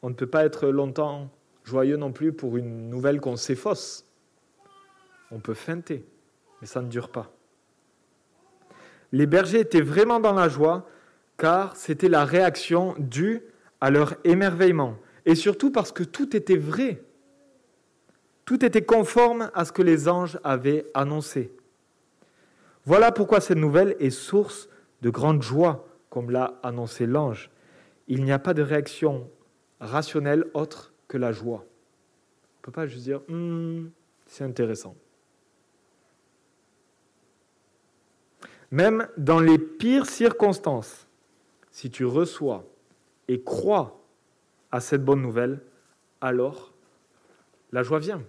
On 0.02 0.10
ne 0.10 0.16
peut 0.16 0.26
pas 0.26 0.46
être 0.46 0.70
longtemps 0.70 1.30
joyeux 1.64 1.98
non 1.98 2.12
plus 2.12 2.34
pour 2.34 2.58
une 2.58 2.90
nouvelle 2.90 3.22
qu'on 3.22 3.38
fausse. 3.38 4.07
On 5.32 5.40
peut 5.40 5.54
feinter, 5.54 6.06
mais 6.62 6.68
ça 6.68 6.82
ne 6.82 6.88
dure 6.88 7.10
pas. 7.10 7.32
Les 9.12 9.26
bergers 9.26 9.62
étaient 9.62 9.82
vraiment 9.82 10.20
dans 10.20 10.34
la 10.34 10.50
joie 10.50 10.88
car 11.38 11.76
c'était 11.76 12.10
la 12.10 12.26
réaction 12.26 12.96
due 12.98 13.44
à 13.80 13.90
leur 13.90 14.16
émerveillement 14.24 14.98
et 15.26 15.36
surtout 15.36 15.72
parce 15.72 15.92
que 15.92 16.04
tout 16.04 16.36
était 16.36 16.58
vrai. 16.58 17.04
Tout 18.46 18.64
était 18.64 18.84
conforme 18.84 19.52
à 19.54 19.66
ce 19.66 19.72
que 19.72 19.82
les 19.82 20.08
anges 20.08 20.40
avaient 20.44 20.86
annoncé. 20.94 21.52
Voilà 22.86 23.12
pourquoi 23.12 23.42
cette 23.42 23.58
nouvelle 23.58 23.98
est 24.00 24.10
source 24.10 24.70
de 25.02 25.10
grande 25.10 25.42
joie, 25.42 25.86
comme 26.10 26.32
l'a 26.32 26.58
annoncé 26.64 27.06
l'ange. 27.06 27.52
Il 28.08 28.24
n'y 28.24 28.32
a 28.32 28.40
pas 28.40 28.54
de 28.54 28.62
réaction 28.62 29.30
rationnelle 29.82 30.46
autre 30.54 30.94
que 31.10 31.18
la 31.18 31.34
joie. 31.34 31.66
On 31.66 32.60
ne 32.60 32.62
peut 32.62 32.72
pas 32.72 32.88
juste 32.88 33.04
dire 33.04 33.22
hmm, 33.28 33.88
c'est 34.26 34.46
intéressant. 34.46 34.96
Même 38.72 39.08
dans 39.18 39.40
les 39.40 39.58
pires 39.58 40.06
circonstances, 40.06 41.08
si 41.72 41.90
tu 41.90 42.06
reçois 42.06 42.66
et 43.28 43.42
crois 43.42 44.02
à 44.72 44.80
cette 44.80 45.04
bonne 45.04 45.22
nouvelle, 45.22 45.62
alors 46.22 46.74
la 47.72 47.84
joie 47.84 48.00
vient. 48.00 48.24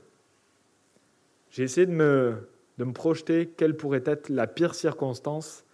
J'ai 1.51 1.64
essayé 1.64 1.87
de 1.87 1.92
me, 1.92 2.48
de 2.79 2.85
me 2.85 2.92
projeter 2.92 3.48
quelle 3.57 3.77
pourrait 3.77 4.03
être 4.05 4.29
la 4.29 4.46
pire 4.46 4.74
circonstance, 4.74 5.64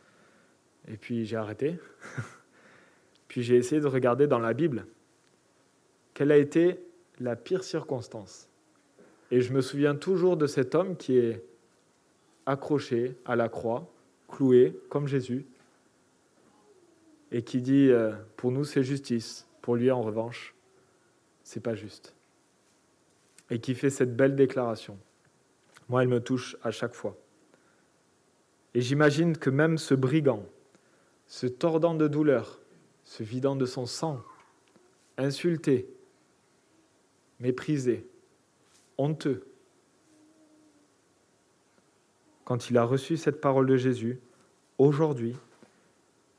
et 0.88 0.96
puis 0.96 1.26
j'ai 1.26 1.36
arrêté. 1.36 1.78
puis 3.28 3.42
j'ai 3.42 3.56
essayé 3.56 3.80
de 3.80 3.86
regarder 3.86 4.26
dans 4.26 4.38
la 4.38 4.54
Bible 4.54 4.86
quelle 6.14 6.30
a 6.30 6.36
été 6.36 6.80
la 7.18 7.36
pire 7.36 7.64
circonstance. 7.64 8.48
Et 9.30 9.40
je 9.40 9.52
me 9.52 9.60
souviens 9.60 9.96
toujours 9.96 10.36
de 10.36 10.46
cet 10.46 10.74
homme 10.74 10.96
qui 10.96 11.18
est 11.18 11.44
accroché 12.46 13.16
à 13.24 13.36
la 13.36 13.48
croix, 13.48 13.92
cloué 14.34 14.76
comme 14.88 15.06
Jésus, 15.06 15.46
et 17.30 17.42
qui 17.42 17.60
dit 17.60 17.90
euh, 17.90 18.12
pour 18.36 18.50
nous 18.50 18.64
c'est 18.64 18.82
justice, 18.82 19.46
pour 19.62 19.76
lui 19.76 19.90
en 19.90 20.02
revanche 20.02 20.54
c'est 21.44 21.60
pas 21.60 21.74
juste. 21.74 22.16
Et 23.50 23.60
qui 23.60 23.74
fait 23.74 23.90
cette 23.90 24.16
belle 24.16 24.34
déclaration. 24.34 24.98
Moi, 25.88 26.02
elle 26.02 26.08
me 26.08 26.20
touche 26.20 26.56
à 26.62 26.70
chaque 26.70 26.94
fois. 26.94 27.16
Et 28.72 28.80
j'imagine 28.80 29.36
que 29.36 29.50
même 29.50 29.76
ce 29.76 29.94
brigand, 29.94 30.44
se 31.26 31.46
tordant 31.46 31.94
de 31.94 32.08
douleur, 32.08 32.58
se 33.04 33.22
vidant 33.22 33.54
de 33.54 33.66
son 33.66 33.84
sang, 33.84 34.22
insulté, 35.18 35.88
méprisé, 37.38 38.06
honteux, 38.96 39.46
quand 42.44 42.70
il 42.70 42.78
a 42.78 42.84
reçu 42.84 43.16
cette 43.16 43.40
parole 43.40 43.66
de 43.66 43.76
Jésus, 43.76 44.20
aujourd'hui, 44.78 45.36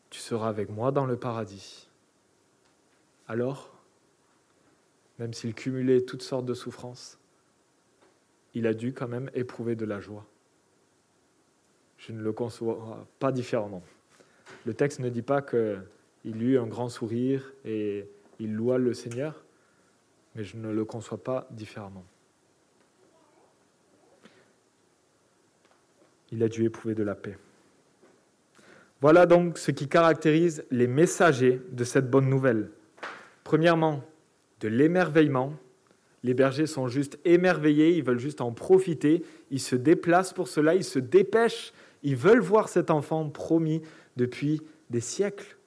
tu 0.09 0.19
seras 0.19 0.49
avec 0.49 0.69
moi 0.69 0.91
dans 0.91 1.05
le 1.05 1.17
paradis. 1.17 1.89
Alors, 3.27 3.73
même 5.19 5.33
s'il 5.33 5.53
cumulait 5.53 6.01
toutes 6.01 6.21
sortes 6.21 6.45
de 6.45 6.53
souffrances, 6.53 7.17
il 8.53 8.67
a 8.67 8.73
dû 8.73 8.93
quand 8.93 9.07
même 9.07 9.29
éprouver 9.33 9.75
de 9.75 9.85
la 9.85 9.99
joie. 9.99 10.25
Je 11.97 12.11
ne 12.11 12.21
le 12.21 12.31
conçois 12.31 13.07
pas 13.19 13.31
différemment. 13.31 13.83
Le 14.65 14.73
texte 14.73 14.99
ne 14.99 15.09
dit 15.09 15.23
pas 15.23 15.41
qu'il 15.41 16.43
eut 16.43 16.59
un 16.59 16.67
grand 16.67 16.89
sourire 16.89 17.51
et 17.65 18.07
il 18.39 18.53
loua 18.53 18.77
le 18.77 18.93
Seigneur, 18.93 19.43
mais 20.35 20.43
je 20.43 20.57
ne 20.57 20.69
le 20.69 20.85
conçois 20.85 21.21
pas 21.23 21.47
différemment. 21.51 22.05
Il 26.35 26.43
a 26.43 26.49
dû 26.49 26.65
éprouver 26.65 26.95
de 26.95 27.03
la 27.03 27.15
paix. 27.15 27.37
Voilà 28.99 29.25
donc 29.25 29.57
ce 29.57 29.71
qui 29.71 29.87
caractérise 29.87 30.65
les 30.69 30.85
messagers 30.85 31.61
de 31.71 31.83
cette 31.85 32.09
bonne 32.09 32.29
nouvelle. 32.29 32.71
Premièrement, 33.45 34.03
de 34.59 34.67
l'émerveillement. 34.67 35.53
Les 36.23 36.33
bergers 36.33 36.65
sont 36.65 36.89
juste 36.89 37.19
émerveillés, 37.23 37.95
ils 37.95 38.03
veulent 38.03 38.19
juste 38.19 38.41
en 38.41 38.51
profiter, 38.51 39.23
ils 39.49 39.61
se 39.61 39.77
déplacent 39.77 40.33
pour 40.33 40.49
cela, 40.49 40.75
ils 40.75 40.83
se 40.83 40.99
dépêchent, 40.99 41.71
ils 42.03 42.17
veulent 42.17 42.41
voir 42.41 42.67
cet 42.67 42.91
enfant 42.91 43.29
promis 43.29 43.81
depuis 44.17 44.61
des 44.89 44.99
siècles. 44.99 45.57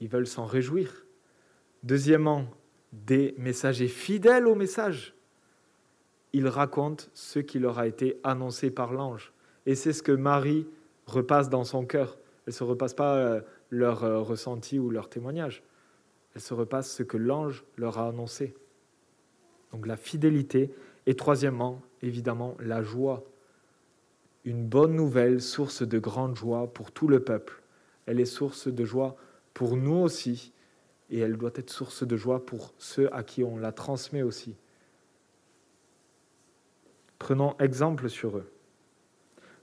Ils 0.00 0.08
veulent 0.08 0.26
s'en 0.26 0.44
réjouir. 0.44 1.06
Deuxièmement, 1.84 2.46
des 2.92 3.36
messagers 3.38 3.86
fidèles 3.86 4.48
au 4.48 4.56
message. 4.56 5.14
Ils 6.32 6.48
racontent 6.48 7.04
ce 7.14 7.38
qui 7.38 7.58
leur 7.58 7.78
a 7.78 7.86
été 7.86 8.18
annoncé 8.24 8.70
par 8.70 8.92
l'ange. 8.92 9.32
Et 9.66 9.74
c'est 9.74 9.92
ce 9.92 10.02
que 10.02 10.12
Marie 10.12 10.66
repasse 11.06 11.48
dans 11.48 11.64
son 11.64 11.84
cœur. 11.84 12.18
Elle 12.46 12.52
ne 12.52 12.56
se 12.56 12.64
repasse 12.64 12.94
pas 12.94 13.16
euh, 13.16 13.40
leur 13.70 14.04
euh, 14.04 14.20
ressenti 14.20 14.78
ou 14.78 14.90
leur 14.90 15.08
témoignage. 15.08 15.62
Elle 16.34 16.40
se 16.40 16.54
repasse 16.54 16.90
ce 16.90 17.02
que 17.02 17.16
l'ange 17.16 17.64
leur 17.76 17.98
a 17.98 18.08
annoncé. 18.08 18.54
Donc 19.72 19.86
la 19.86 19.96
fidélité. 19.96 20.74
Et 21.06 21.14
troisièmement, 21.14 21.82
évidemment, 22.00 22.56
la 22.60 22.82
joie. 22.82 23.24
Une 24.44 24.66
bonne 24.66 24.94
nouvelle, 24.94 25.40
source 25.40 25.82
de 25.82 25.98
grande 25.98 26.36
joie 26.36 26.72
pour 26.72 26.92
tout 26.92 27.08
le 27.08 27.20
peuple. 27.20 27.62
Elle 28.06 28.20
est 28.20 28.24
source 28.24 28.68
de 28.68 28.84
joie 28.84 29.16
pour 29.54 29.76
nous 29.76 29.96
aussi. 29.96 30.52
Et 31.10 31.18
elle 31.18 31.36
doit 31.36 31.50
être 31.54 31.70
source 31.70 32.06
de 32.06 32.16
joie 32.16 32.44
pour 32.44 32.74
ceux 32.78 33.12
à 33.14 33.22
qui 33.22 33.44
on 33.44 33.56
la 33.56 33.72
transmet 33.72 34.22
aussi. 34.22 34.56
Prenons 37.22 37.54
exemple 37.60 38.10
sur 38.10 38.36
eux. 38.36 38.50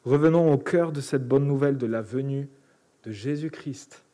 Revenons 0.06 0.50
au 0.50 0.58
cœur 0.58 0.93
de 0.93 1.02
cette 1.02 1.28
bonne 1.28 1.45
nouvelle 1.45 1.78
de 1.78 1.88
la 1.88 2.02
venue 2.02 2.48
de 3.04 3.12
Jésus-Christ. 3.12 4.06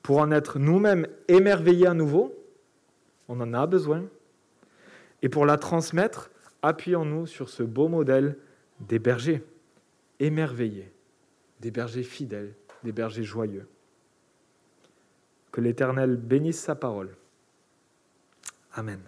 Pour 0.00 0.18
en 0.18 0.30
être 0.30 0.60
nous-mêmes 0.60 1.08
émerveillés 1.26 1.88
à 1.88 1.92
nouveau, 1.92 2.32
on 3.26 3.40
en 3.40 3.52
a 3.52 3.66
besoin. 3.66 4.04
Et 5.22 5.28
pour 5.28 5.44
la 5.44 5.58
transmettre, 5.58 6.30
appuyons-nous 6.62 7.26
sur 7.26 7.48
ce 7.48 7.64
beau 7.64 7.88
modèle 7.88 8.38
des 8.78 9.00
bergers 9.00 9.42
émerveillés, 10.20 10.92
des 11.58 11.72
bergers 11.72 12.04
fidèles, 12.04 12.54
des 12.84 12.92
bergers 12.92 13.24
joyeux. 13.24 13.66
Que 15.50 15.60
l'Éternel 15.60 16.16
bénisse 16.16 16.60
sa 16.60 16.76
parole. 16.76 17.10
Amen. 18.72 19.00